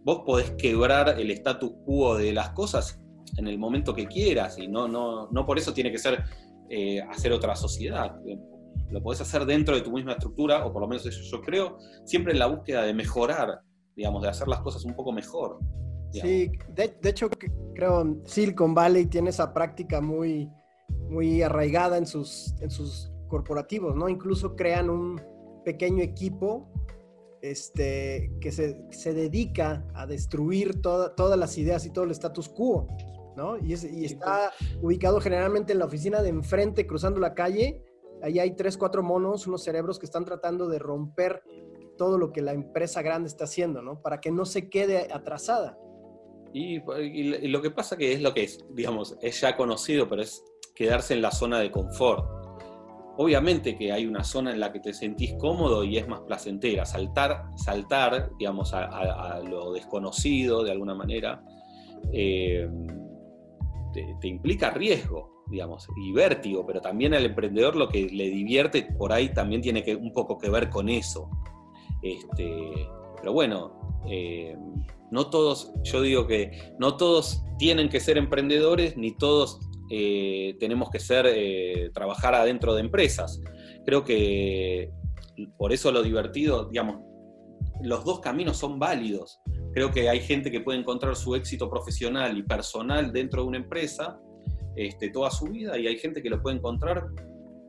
[0.02, 2.99] vos podés quebrar el status quo de las cosas
[3.36, 6.24] en el momento que quieras y no, no, no por eso tiene que ser
[6.68, 8.16] eh, hacer otra sociedad
[8.90, 11.78] lo podés hacer dentro de tu misma estructura, o por lo menos eso yo creo,
[12.04, 13.60] siempre en la búsqueda de mejorar,
[13.96, 15.58] digamos, de hacer las cosas un poco mejor.
[16.12, 17.30] Sí, de, hecho
[17.74, 20.50] creo Silicon Valley tiene esa práctica muy,
[21.08, 24.08] muy arraigada en sus, en sus corporativos, ¿no?
[24.08, 25.20] Incluso crean un
[25.64, 26.68] pequeño equipo
[27.42, 32.88] este, que se, se dedica a destruir todas las ideas y todo el status quo,
[33.40, 33.56] ¿no?
[33.58, 37.82] Y, y está ubicado generalmente en la oficina de enfrente, cruzando la calle.
[38.22, 41.42] Ahí hay tres, cuatro monos, unos cerebros que están tratando de romper
[41.96, 44.02] todo lo que la empresa grande está haciendo, ¿no?
[44.02, 45.78] Para que no se quede atrasada.
[46.52, 46.80] Y,
[47.48, 51.14] lo que pasa que es lo que es, digamos, es ya conocido, pero es quedarse
[51.14, 52.24] en la zona de confort.
[53.16, 56.86] Obviamente que hay una zona en la que te sentís cómodo y es más placentera.
[56.86, 61.42] Saltar, saltar digamos, a, lo desconocido de alguna manera,
[62.12, 62.68] eh,
[63.92, 69.12] te, implica riesgo, digamos, y vértigo, pero también al emprendedor lo que le divierte por
[69.12, 71.28] ahí también tiene que, un poco que ver con eso.
[72.02, 74.56] Este, pero bueno, eh,
[75.10, 79.60] no todos, yo digo que no todos tienen que ser emprendedores, ni todos
[79.90, 83.40] eh, tenemos que ser, eh, trabajar adentro de empresas.
[83.84, 84.92] Creo que
[85.56, 87.00] por eso lo divertido, digamos,
[87.82, 89.40] los dos caminos son válidos.
[89.72, 93.58] Creo que hay gente que puede encontrar su éxito profesional y personal dentro de una
[93.58, 94.18] empresa
[94.76, 97.06] este, toda su vida y hay gente que lo puede encontrar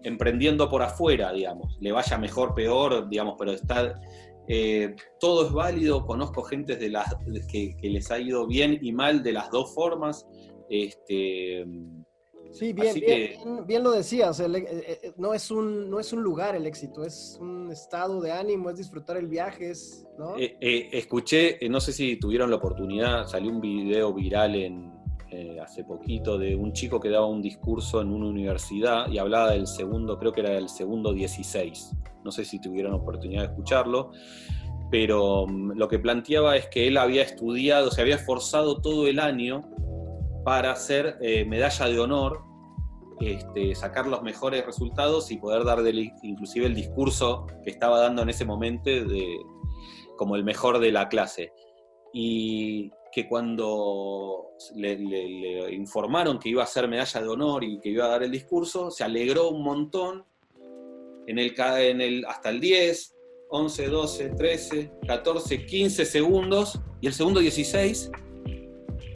[0.03, 3.99] emprendiendo por afuera, digamos, le vaya mejor, peor, digamos, pero está,
[4.47, 7.15] eh, todo es válido, conozco gente de las,
[7.51, 10.27] que, les ha ido bien y mal de las dos formas.
[10.69, 11.65] Este,
[12.51, 16.65] sí, bien, bien, lo decías, eh, eh, no, es un, no es un lugar el
[16.65, 19.73] éxito, es un estado de ánimo, es disfrutar el viaje,
[20.17, 20.35] ¿no?
[20.37, 24.91] escuché, no sé si tuvieron la oportunidad, salió un video viral en,
[25.61, 29.65] hace poquito de un chico que daba un discurso en una universidad y hablaba del
[29.65, 31.91] segundo, creo que era el segundo 16
[32.23, 34.11] no sé si tuvieron oportunidad de escucharlo,
[34.89, 39.19] pero mm, lo que planteaba es que él había estudiado, se había esforzado todo el
[39.19, 39.63] año
[40.43, 42.43] para hacer eh, medalla de honor,
[43.19, 45.79] este, sacar los mejores resultados y poder dar
[46.23, 49.37] inclusive el discurso que estaba dando en ese momento de,
[50.17, 51.53] como el mejor de la clase.
[52.13, 58.05] Y que cuando le, informaron que iba a ser medalla de honor y que iba
[58.05, 60.25] a dar el discurso, se alegró un montón
[61.27, 63.15] en el, en el, hasta el 10,
[63.49, 68.11] 11, 12, 13, 14, 15 segundos y el segundo 16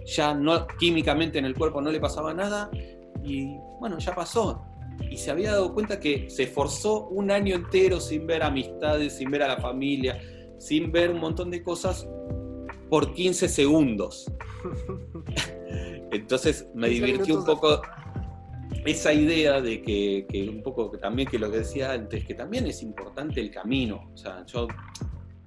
[0.05, 2.69] ya no, químicamente en el cuerpo no le pasaba nada
[3.23, 4.63] y bueno, ya pasó.
[5.09, 9.29] Y se había dado cuenta que se esforzó un año entero sin ver amistades, sin
[9.29, 10.21] ver a la familia,
[10.57, 12.07] sin ver un montón de cosas
[12.89, 14.31] por 15 segundos.
[16.11, 17.81] Entonces me divirtió un poco
[18.85, 22.81] esa idea de que, un poco también que lo que decía antes, que también es
[22.83, 24.11] importante el camino.
[24.13, 24.67] O sea, yo,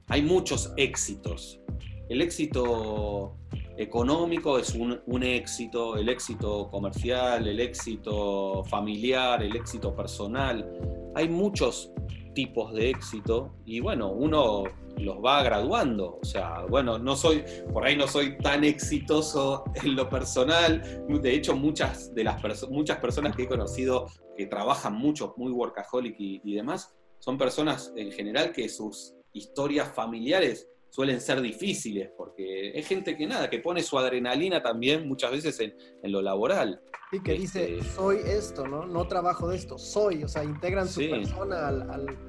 [0.09, 1.61] hay muchos éxitos.
[2.09, 3.37] El éxito
[3.79, 10.68] económico es un, éxito, el éxito comercial, el éxito familiar, el éxito personal.
[11.14, 11.93] Hay muchos
[12.35, 14.64] tipos de éxito y bueno, uno
[14.99, 16.18] los va graduando.
[16.20, 20.83] O sea, bueno, no soy, por ahí no soy tan exitoso en lo personal.
[21.09, 24.07] De hecho, muchas de las muchas personas que he conocido
[24.37, 30.68] que trabajan mucho, muy workaholic y, demás, son personas en general que sus historias familiares
[30.89, 35.61] suelen ser difíciles, porque es gente que nada, que pone su adrenalina también muchas veces
[35.61, 35.74] en,
[36.11, 36.80] lo laboral.
[37.12, 38.86] Y que dice, este, soy esto, ¿no?
[38.86, 42.28] No trabajo de esto, soy, o sea, integran su persona al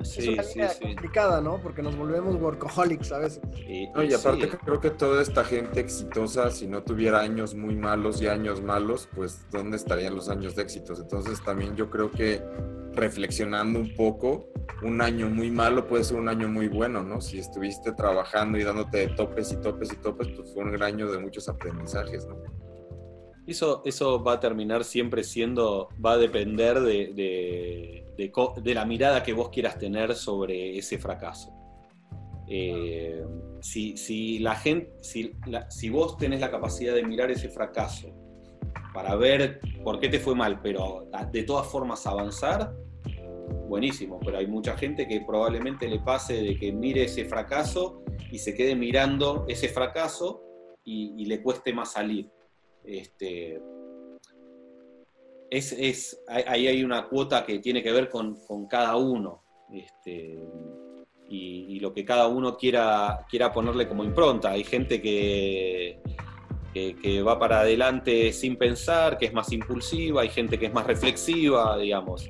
[0.00, 1.60] es una línea complicada, ¿no?
[1.62, 3.42] Porque nos volvemos workaholics a veces.
[3.66, 8.28] y aparte creo que toda esta gente exitosa, si no tuviera años muy malos y
[8.28, 11.00] años malos, pues ¿dónde estarían los años de éxitos?
[11.00, 12.42] Entonces también yo creo que
[12.92, 14.48] reflexionando un poco,
[14.82, 17.20] un año muy malo puede ser un año muy bueno, ¿no?
[17.20, 21.10] Si estuviste trabajando y dándote topes y topes y topes, pues fue un gran año
[21.10, 22.36] de muchos aprendizajes, ¿no?
[23.46, 28.05] Eso, eso va a terminar siempre siendo, va a depender de de,
[28.74, 31.52] la mirada que vos quieras tener sobre ese fracaso.
[32.48, 33.24] Eh,
[33.60, 35.34] si, la gente, si,
[35.68, 38.14] si vos tenés la capacidad de mirar ese fracaso
[38.94, 42.74] para ver por qué te fue mal, pero de todas formas avanzar,
[43.68, 48.38] buenísimo, pero hay mucha gente que probablemente le pase de que mire ese fracaso y
[48.38, 50.42] se quede mirando ese fracaso
[50.84, 52.30] y, y le cueste más salir.
[52.84, 53.60] Este,
[55.50, 58.36] es, ahí hay una cuota que tiene que ver con,
[58.68, 59.42] cada uno.
[59.72, 60.38] Este,
[61.28, 64.50] y, lo que cada uno quiera, quiera ponerle como impronta.
[64.50, 66.00] Hay gente que,
[66.72, 70.86] que, va para adelante sin pensar, que es más impulsiva, hay gente que es más
[70.86, 72.28] reflexiva, digamos.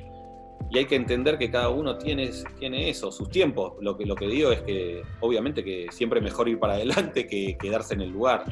[0.71, 3.75] y hay que entender que cada uno tiene, tiene eso, sus tiempos.
[3.81, 7.27] Lo que, lo que digo es que obviamente que siempre es mejor ir para adelante
[7.27, 8.45] que quedarse en el lugar.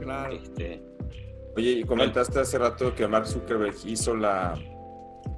[0.00, 0.34] Claro.
[0.34, 0.89] Este,
[1.56, 4.54] Oye, y comentaste hace rato que Mark Zuckerberg hizo la,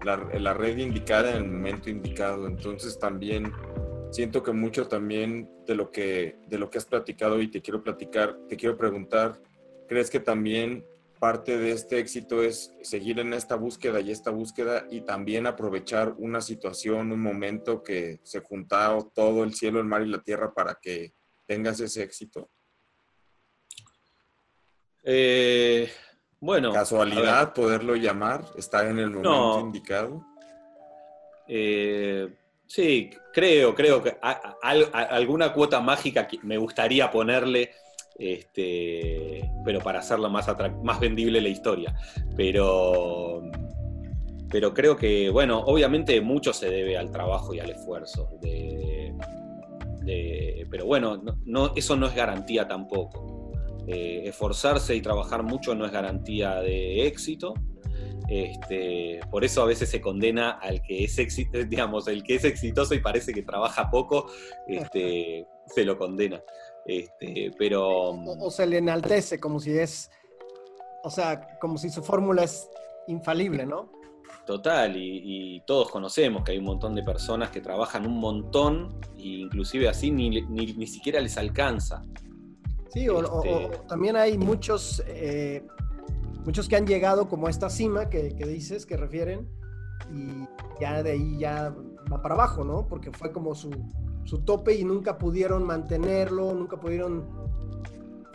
[0.05, 3.51] la, red indicada en el momento indicado, entonces también
[4.11, 7.83] siento que mucho también de lo que, de lo que has platicado y te quiero
[7.83, 9.41] platicar, te quiero preguntar,
[9.89, 10.85] ¿crees que también
[11.19, 16.15] parte de este éxito es seguir en esta búsqueda y esta búsqueda y también aprovechar
[16.19, 20.53] una situación, un momento que se juntó todo el cielo, el mar y la tierra
[20.53, 21.15] para que
[21.47, 22.51] tengas ese éxito?
[25.05, 25.91] Eh,
[26.41, 26.73] bueno.
[26.73, 28.45] ¿Casualidad poderlo llamar?
[28.57, 30.25] ¿Está en el momento indicado?
[31.49, 32.29] Eh,
[32.67, 34.17] sí, creo, creo que
[34.63, 37.73] alguna cuota mágica que me gustaría ponerle
[38.19, 40.47] este, pero para hacerlo más,
[40.83, 41.95] más vendible la historia.
[42.37, 43.43] Pero,
[44.51, 48.29] pero creo que, bueno, obviamente mucho se debe al trabajo y al esfuerzo.
[50.71, 53.32] pero bueno, no, eso no es garantía tampoco.
[53.87, 57.55] Eh, esforzarse y trabajar mucho no es garantía de éxito.
[58.29, 61.17] Este, por eso a veces se condena al que es
[61.69, 64.31] digamos, el que es exitoso y parece que trabaja poco,
[64.67, 66.43] este, se lo condena.
[66.87, 68.11] Este, pero.
[68.11, 70.11] O, se le enaltece como si es.
[71.05, 72.69] O sea, como si su fórmula es
[73.09, 73.91] infalible, ¿no?
[74.47, 79.23] Total, y, todos conocemos que hay un montón de personas que trabajan un montón, e
[79.23, 82.03] inclusive así ni, ni, siquiera les alcanza.
[82.93, 85.65] Sí, o, este también hay muchos, eh,
[86.45, 89.49] muchos que han llegado como a esta cima que, que, dices, que refieren,
[90.13, 90.47] y
[90.81, 91.75] ya de ahí ya
[92.13, 92.87] va para abajo, ¿no?
[92.87, 93.71] Porque fue como su,
[94.25, 97.27] su tope y nunca pudieron mantenerlo, nunca pudieron...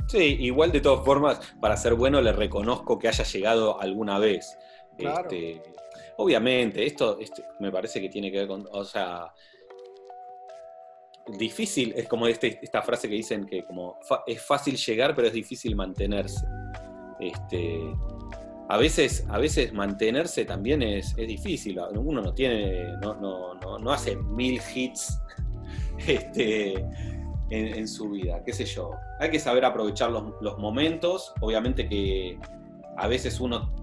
[0.08, 4.58] Sí, igual de todas formas, para ser bueno le reconozco que haya llegado alguna vez.
[4.98, 5.62] Este,
[6.18, 7.20] obviamente, esto,
[7.60, 9.34] me parece que tiene que ver con, o sea,
[11.38, 15.34] difícil, es como este, esta frase que dicen que como es fácil llegar, pero es
[15.34, 16.46] difícil mantenerse.
[17.20, 17.80] Este,
[18.70, 21.80] a veces, a veces mantenerse también es, difícil.
[21.96, 25.20] Uno no tiene, no, no, no hace mil hits
[26.08, 26.86] este,
[27.50, 28.92] en, su vida, qué sé yo.
[29.20, 32.38] Hay que saber aprovechar los, momentos, obviamente que
[32.98, 33.74] a veces uno,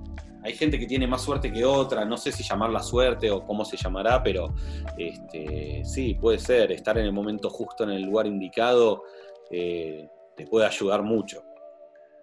[0.44, 3.64] hay gente que tiene más suerte que otra, no sé si llamarla suerte o cómo
[3.64, 4.54] se llamará, pero
[4.98, 9.04] este, sí, puede ser, estar en el momento justo en el lugar indicado
[9.50, 11.42] eh, te puede ayudar mucho.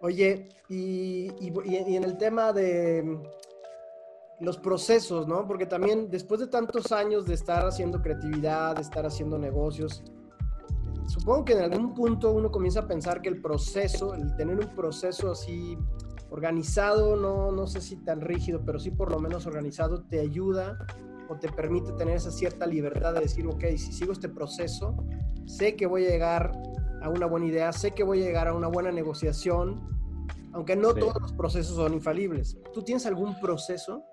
[0.02, 3.20] Oye, y, en el tema de
[4.40, 5.48] los procesos, ¿no?
[5.48, 10.04] Porque también después de tantos años de estar haciendo creatividad, de estar haciendo negocios,
[11.08, 14.76] supongo que en algún punto uno comienza a pensar que el proceso, el tener un
[14.76, 15.76] proceso así
[16.32, 20.78] organizado, no, no sé si tan rígido, pero sí por lo menos organizado, te ayuda
[21.30, 24.96] o te permite tener esa cierta libertad de decir, ok, si sigo este proceso,
[25.46, 26.52] sé que voy a llegar
[27.02, 29.88] a una buena idea, sé que voy a llegar a una buena negociación,
[30.54, 32.58] aunque no todos los procesos son infalibles.
[32.74, 34.04] ¿Tú tienes algún proceso?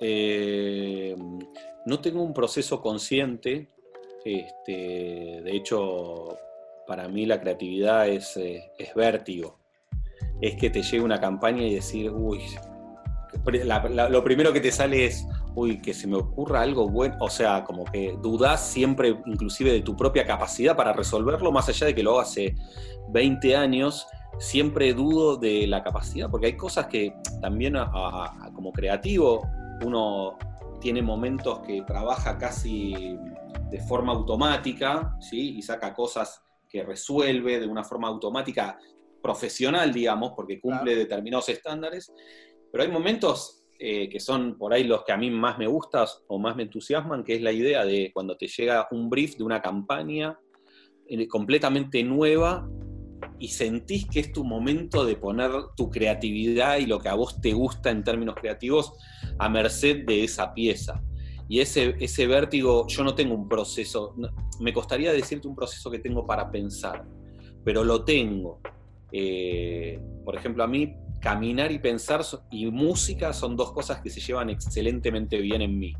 [0.00, 1.16] Eh,
[1.86, 3.68] no tengo un proceso consciente.
[4.24, 6.36] Este, de hecho,
[6.86, 9.61] para mí la creatividad es, eh, es vértigo.
[10.42, 12.40] Es que te llegue una campaña y decir, uy,
[14.10, 17.64] lo primero que te sale es, uy, que se me ocurra algo bueno, o sea,
[17.64, 22.02] como que dudas siempre inclusive de tu propia capacidad para resolverlo, más allá de que
[22.02, 22.54] lo hace
[23.08, 24.06] 20 años,
[24.38, 27.74] siempre dudo de la capacidad, porque hay cosas que también
[28.54, 29.48] como creativo
[29.84, 30.36] uno
[30.80, 33.16] tiene momentos que trabaja casi
[33.70, 35.56] de forma automática, ¿sí?
[35.56, 38.78] Y saca cosas que resuelve de una forma automática
[39.22, 42.12] profesional, digamos, porque cumple determinados estándares.
[42.70, 46.06] Pero hay momentos eh, que son por ahí los que a mí más me gustan
[46.28, 49.44] o más me entusiasman, que es la idea de cuando te llega un brief de
[49.44, 50.38] una campaña
[51.08, 52.68] eh, completamente nueva
[53.38, 57.40] y sentís que es tu momento de poner tu creatividad y lo que a vos
[57.40, 58.92] te gusta en términos creativos
[59.38, 61.02] a merced de esa pieza.
[61.48, 64.14] Y ese, ese vértigo, yo no tengo un proceso,
[64.60, 67.04] me costaría decirte un proceso que tengo para pensar,
[67.64, 68.60] pero lo tengo.
[69.12, 74.20] Eh, por ejemplo, a mí caminar y pensar y música son dos cosas que se
[74.20, 75.94] llevan excelentemente bien en mí.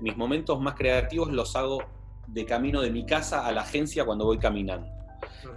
[0.00, 1.82] mis momentos más creativos los hago
[2.28, 4.88] de camino de mi casa a la agencia cuando voy caminando.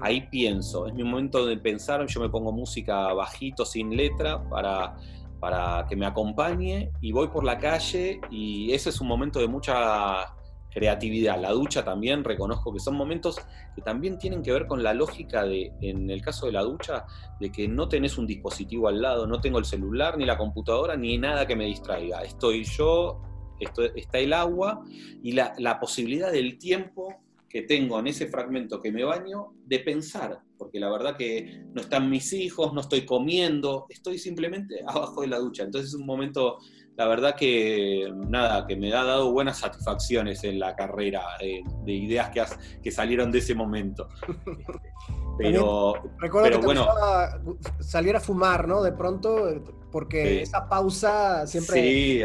[0.01, 4.97] Ahí pienso, es mi momento de pensar, yo me pongo música bajito, sin letra, para,
[5.39, 9.47] para que me acompañe y voy por la calle y ese es un momento de
[9.47, 10.33] mucha
[10.71, 11.39] creatividad.
[11.39, 13.39] La ducha también, reconozco que son momentos
[13.75, 17.05] que también tienen que ver con la lógica de, en el caso de la ducha,
[17.39, 20.95] de que no tenés un dispositivo al lado, no tengo el celular, ni la computadora,
[20.95, 22.21] ni nada que me distraiga.
[22.21, 23.21] Estoy yo
[23.59, 24.83] esto, está el agua
[25.21, 29.79] y la, la posibilidad del tiempo que tengo en ese fragmento que me baño de
[29.79, 35.21] pensar, porque la verdad que no están mis hijos, no estoy comiendo, estoy simplemente abajo
[35.21, 35.63] de la ducha.
[35.63, 36.59] Entonces es un momento,
[36.97, 41.91] la verdad que nada, que me ha dado buenas satisfacciones en la carrera, eh, de
[41.91, 42.43] ideas que,
[42.81, 44.07] que salieron de ese momento.
[45.37, 46.87] Pero, Recuerdo que te bueno,
[47.79, 48.83] salir a fumar, ¿no?
[48.83, 52.23] De pronto, porque esa pausa siempre sí,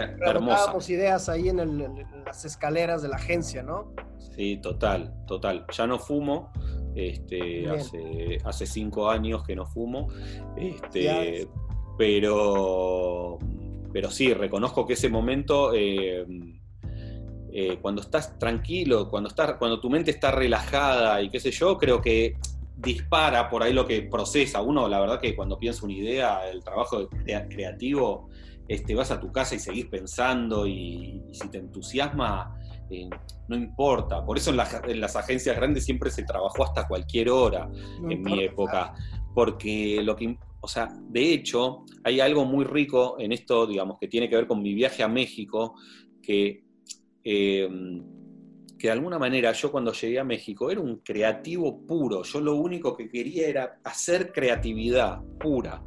[0.92, 3.94] ideas ahí en, las escaleras de la agencia, ¿no?
[4.34, 5.64] Sí, total, total.
[5.72, 6.52] Ya no fumo,
[6.94, 10.08] este, hace, hace cinco años que no fumo,
[10.56, 11.48] este,
[11.96, 13.38] pero,
[13.96, 16.26] pero sí, reconozco que ese momento, eh,
[17.50, 21.78] eh, cuando estás tranquilo, cuando, estás, cuando tu mente está relajada y qué sé yo,
[21.78, 22.34] creo que
[22.76, 24.60] dispara por ahí lo que procesa.
[24.60, 27.08] Uno, la verdad que cuando piensa una idea, el trabajo
[27.48, 28.28] creativo,
[28.68, 32.54] este, vas a tu casa y seguís pensando y, si te entusiasma,
[32.90, 33.08] eh,
[33.48, 34.22] no importa.
[34.26, 37.66] Por eso en, las agencias grandes siempre se trabajó hasta cualquier hora
[38.10, 38.92] en mi época.
[39.34, 44.08] Porque lo que, o sea, de hecho, hay algo muy rico en esto, digamos, que
[44.08, 45.74] tiene que ver con mi viaje a México,
[46.22, 46.64] que
[47.22, 47.68] eh,
[48.78, 52.22] que de alguna manera yo cuando llegué a México era un creativo puro.
[52.22, 55.82] Yo lo único que quería era hacer creatividad pura.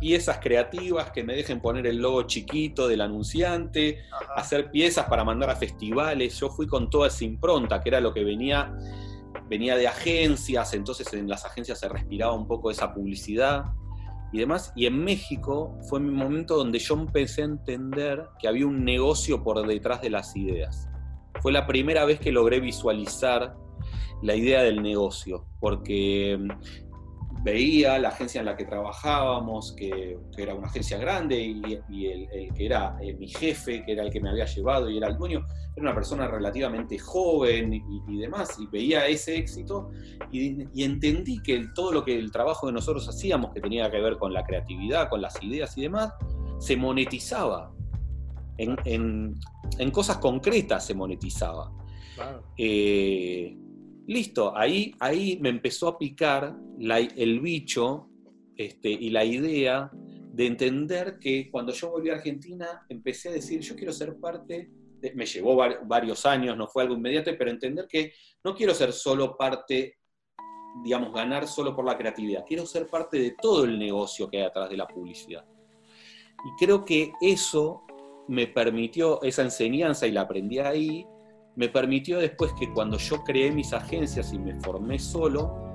[0.00, 4.00] Piezas creativas que me dejen poner el logo chiquito del anunciante,
[4.34, 6.38] hacer piezas para mandar a festivales.
[6.40, 8.74] Yo fui con toda esa impronta, que era lo que venía,
[9.48, 13.66] venía de agencias, entonces en las agencias se respiraba un poco esa publicidad
[14.32, 14.72] y demás.
[14.74, 19.42] Y en México fue mi momento donde yo empecé a entender que había un negocio
[19.42, 20.88] por detrás de las ideas
[21.42, 23.56] fue la primera vez que logré visualizar
[24.22, 26.38] la idea del negocio, porque
[27.42, 32.66] veía la agencia en la que trabajábamos, que, era una agencia grande, y, el, que
[32.66, 35.46] era eh, mi jefe, que era el que me había llevado y era el dueño,
[35.74, 39.90] era una persona relativamente joven y, demás, y veía ese éxito
[40.30, 44.18] y, entendí que todo lo que el trabajo que nosotros hacíamos, que tenía que ver
[44.18, 46.12] con la creatividad, con las ideas y demás,
[46.58, 47.72] se monetizaba
[48.58, 49.34] en,
[49.92, 51.72] cosas concretas se monetizaba.
[52.56, 53.56] Eh,
[54.06, 58.08] listo, ahí, ahí me empezó a picar el bicho
[58.56, 63.60] este, y la idea de entender que cuando yo volví a Argentina empecé a decir,
[63.60, 64.70] yo quiero ser parte,
[65.14, 68.12] me llevó varios años, no fue algo inmediato, pero entender que
[68.44, 69.98] no quiero ser solo parte,
[70.82, 74.44] digamos, ganar solo por la creatividad, quiero ser parte de todo el negocio que hay
[74.44, 75.44] atrás de la publicidad.
[76.44, 77.82] Y creo que eso
[78.28, 81.06] me permitió esa enseñanza y la aprendí ahí,
[81.56, 85.72] me permitió después que cuando yo creé mis agencias y me formé solo,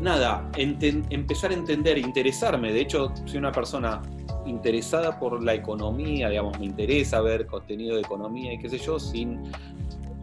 [0.00, 2.72] nada, empezar a entender, interesarme.
[2.72, 4.02] De hecho, soy una persona
[4.44, 8.98] interesada por la economía, digamos, me interesa ver contenido de economía y qué sé yo,
[8.98, 9.40] sin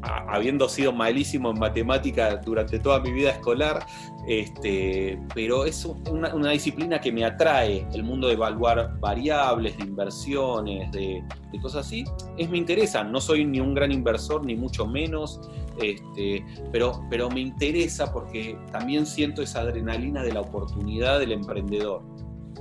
[0.02, 3.86] habiendo sido malísimo en matemática durante toda mi vida escolar,
[4.28, 10.92] este, pero es una, disciplina que me atrae, el mundo de evaluar variables, de inversiones,
[10.92, 11.24] de,
[11.62, 12.06] cosas así,
[12.38, 15.42] es me interesa, no soy ni un gran inversor, ni mucho menos,
[15.82, 22.04] este, pero, pero me interesa porque también siento esa adrenalina de la oportunidad del emprendedor.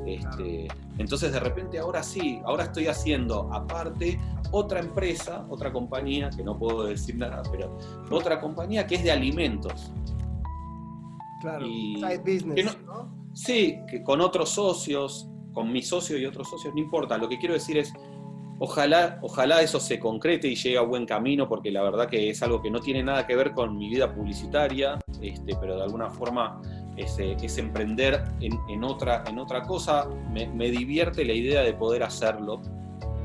[0.07, 0.69] Este,
[0.99, 4.21] entonces de repente ahora sí, ahora estoy haciendo aparte
[4.51, 7.79] otra empresa, otra compañía, que no puedo decir nada, pero
[8.11, 9.93] otra compañía que es de alimentos.
[11.41, 16.75] Claro, side business, no, Sí, que con otros socios, con mi socio y otros socios,
[16.75, 17.17] no importa.
[17.17, 17.93] Lo que quiero decir es,
[18.59, 22.43] ojalá, ojalá eso se concrete y llegue a buen camino, porque la verdad que es
[22.43, 26.11] algo que no tiene nada que ver con mi vida publicitaria, este, pero de alguna
[26.11, 26.61] forma
[26.99, 30.09] es, emprender en, otra, en otra cosa.
[30.33, 32.61] Me, divierte la idea de poder hacerlo,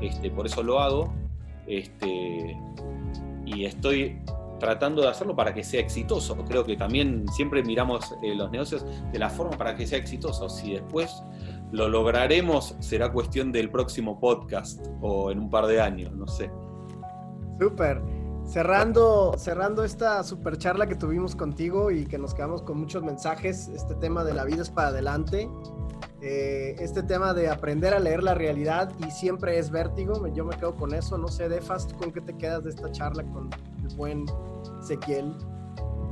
[0.00, 1.12] este, por eso lo hago.
[1.66, 2.56] Este,
[3.46, 4.20] y estoy
[4.58, 6.36] tratando de hacerlo para que sea exitoso.
[6.44, 10.48] Creo que también siempre miramos eh, los negocios de la forma para que sea exitoso.
[10.48, 11.22] Si después
[11.72, 16.50] lo lograremos, será cuestión del próximo podcast o en un par de años, no sé.
[17.60, 18.13] Súper.
[18.46, 23.68] Cerrando, cerrando esta super charla que tuvimos contigo y que nos quedamos con muchos mensajes,
[23.68, 25.48] este tema de la vida es para adelante,
[26.20, 30.56] eh, este tema de aprender a leer la realidad y siempre es vértigo, yo me
[30.56, 33.50] quedo con eso, no sé, Defas, ¿con qué te quedas de esta charla con
[33.82, 34.26] el buen
[34.82, 35.34] Ezequiel?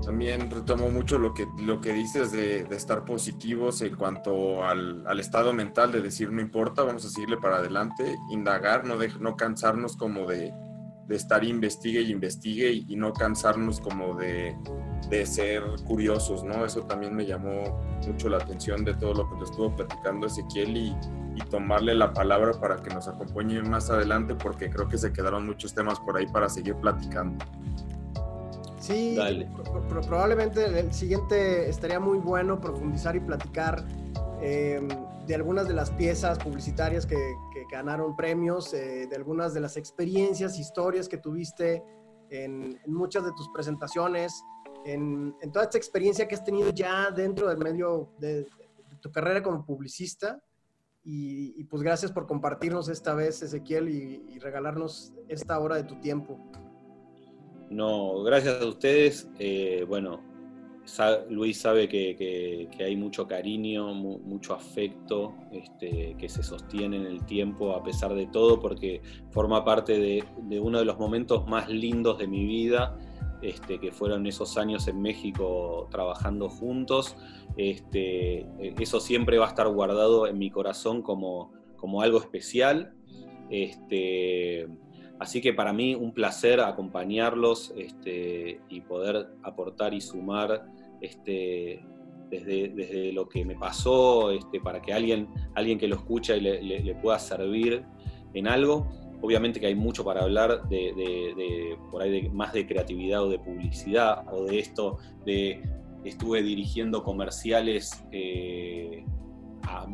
[0.04, 5.20] También retomo mucho lo que, lo que dices de, estar positivos en cuanto al, al,
[5.20, 9.36] estado mental, de decir no importa, vamos a seguirle para adelante, indagar, no, de, no
[9.36, 10.52] cansarnos como de
[11.06, 14.56] de estar investigue y investigue y, no cansarnos como de,
[15.08, 16.64] de, ser curiosos, ¿no?
[16.64, 20.76] Eso también me llamó mucho la atención de todo lo que nos estuvo platicando Ezequiel
[20.76, 20.96] y,
[21.34, 25.46] y tomarle la palabra para que nos acompañe más adelante porque creo que se quedaron
[25.46, 27.44] muchos temas por ahí para seguir platicando.
[28.78, 29.16] Sí,
[30.08, 33.84] probablemente el siguiente estaría muy bueno profundizar y platicar
[34.40, 34.88] em,
[35.26, 37.16] de algunas de las piezas publicitarias que,
[37.70, 41.82] ganaron premios, eh, de algunas de las experiencias, historias que tuviste
[42.28, 44.42] en, muchas de tus presentaciones,
[44.84, 48.46] en, toda esta experiencia que has tenido ya dentro del medio de,
[49.00, 50.42] tu carrera como publicista.
[51.04, 56.38] Y, pues gracias por compartirnos esta vez, Ezequiel, y, regalarnos esta hora de tu tiempo.
[57.70, 59.28] No, gracias a ustedes.
[59.38, 60.20] Eh, bueno,
[61.30, 67.74] Luis sabe que, hay mucho cariño, mucho afecto este, que se sostiene en el tiempo
[67.74, 69.00] a pesar de todo, porque
[69.30, 70.24] forma parte de,
[70.58, 72.98] uno de los momentos más lindos de mi vida,
[73.42, 77.16] este, que fueron esos años en México trabajando juntos.
[77.56, 78.46] Este,
[78.80, 82.94] eso siempre va a estar guardado en mi corazón como, como algo especial.
[85.22, 90.66] Así que para mí un placer acompañarlos este, y poder aportar y sumar
[91.00, 91.80] este,
[92.28, 96.94] desde, lo que me pasó este, para que alguien, alguien que lo escucha y le,
[96.96, 97.84] pueda servir
[98.34, 98.88] en algo.
[99.20, 104.24] Obviamente que hay mucho para hablar de, por ahí más de creatividad o de publicidad
[104.34, 105.62] o de esto de
[106.02, 109.04] estuve dirigiendo comerciales eh,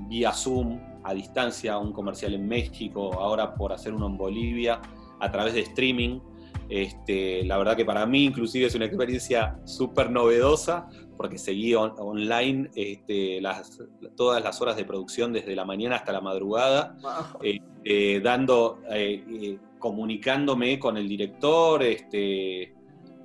[0.09, 4.81] vía Zoom a distancia, un comercial en México, ahora por hacer uno en Bolivia
[5.21, 6.21] a través de streaming.
[6.69, 10.89] Este, la verdad que para mí inclusive es una experiencia súper novedosa
[11.19, 13.83] porque seguí online este, las,
[14.17, 16.97] todas las horas de producción desde la mañana hasta la madrugada,
[17.43, 22.73] este, dando, eh, eh, comunicándome con el director este,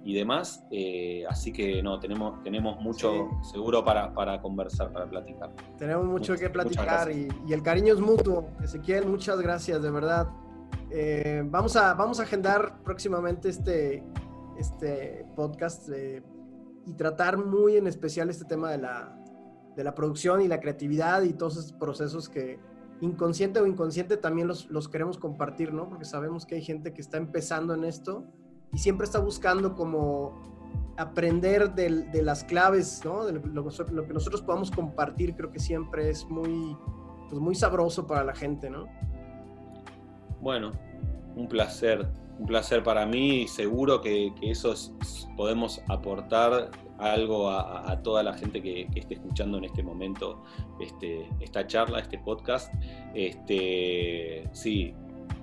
[0.03, 0.65] y demás.
[0.72, 5.52] Eh, así que no, tenemos, tenemos mucho seguro para, para, conversar, para platicar.
[5.78, 8.49] Tenemos mucho que platicar y, y el cariño es mutuo.
[8.64, 10.28] Ezequiel, muchas gracias, de verdad.
[10.95, 14.03] Eh, vamos, a, vamos a agendar próximamente este,
[14.60, 15.90] este podcast
[16.86, 19.20] y tratar muy en especial este tema de la,
[19.76, 22.60] de la producción y la creatividad y todos esos procesos que
[23.02, 25.90] inconsciente o inconsciente también los, los queremos compartir, ¿no?
[25.90, 28.26] Porque sabemos que hay gente que está empezando en esto
[28.72, 30.53] y siempre está buscando como
[30.98, 33.26] aprender de, de las claves, ¿no?
[33.26, 36.78] De lo, lo, que nosotros podamos compartir, creo que siempre es muy,
[37.30, 38.86] pues muy sabroso para la gente, ¿no?
[40.44, 40.74] Bueno,
[41.38, 42.06] un placer,
[42.38, 44.74] un placer para mí seguro que, eso
[45.38, 50.44] podemos aportar algo a, toda la gente que, esté escuchando en este momento
[50.82, 52.74] este, esta charla, este podcast.
[53.15, 54.94] Este, sí,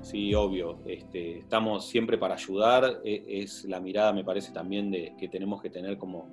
[0.03, 0.81] sí, obvio.
[0.85, 3.01] Este, estamos siempre para ayudar.
[3.03, 6.29] E, es, la mirada, me parece, también de, que tenemos que tener como,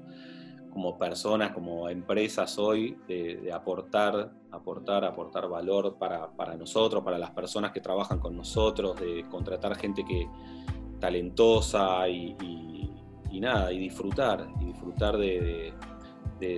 [0.78, 7.72] como personas, como empresas hoy, de, aportar, aportar, aportar valor para, nosotros, para las personas
[7.72, 10.28] que trabajan con nosotros, de contratar gente que
[11.00, 12.36] talentosa y,
[13.42, 15.74] nada, y disfrutar, y disfrutar de,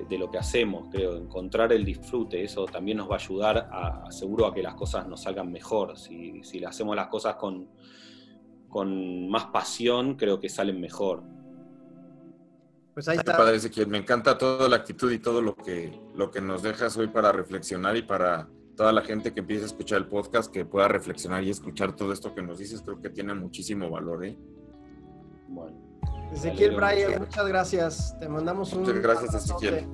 [0.09, 4.47] lo que hacemos, creo, encontrar el disfrute, eso también nos va a ayudar a, seguro
[4.47, 5.97] a que las cosas nos salgan mejor.
[5.97, 7.69] Si, si hacemos las cosas con,
[8.67, 11.38] con más pasión, creo que salen mejor.
[12.93, 13.37] Pues ahí está.
[13.37, 16.97] Padre Ezequiel, me encanta toda la actitud y todo lo que, lo que nos dejas
[16.97, 20.65] hoy para reflexionar y para toda la gente que empiece a escuchar el podcast, que
[20.65, 24.25] pueda reflexionar y escuchar todo esto que nos dices, creo que tiene muchísimo valor.
[24.25, 24.37] ¿eh?
[25.47, 25.77] Bueno.
[26.31, 28.19] Ezequiel Brian, muchas gracias.
[28.19, 28.81] Te mandamos un.
[28.81, 29.87] Muchas gracias, Ezequiel.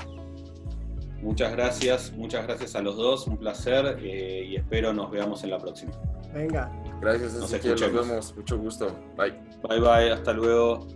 [1.22, 5.50] Muchas gracias, muchas gracias a los dos, un placer eh, y espero nos veamos en
[5.50, 5.92] la próxima.
[6.32, 6.72] Venga.
[7.02, 8.96] Gracias, Ezequiel, nos vemos, mucho gusto.
[9.18, 9.32] Bye.
[9.68, 10.88] Bye, bye, hasta luego.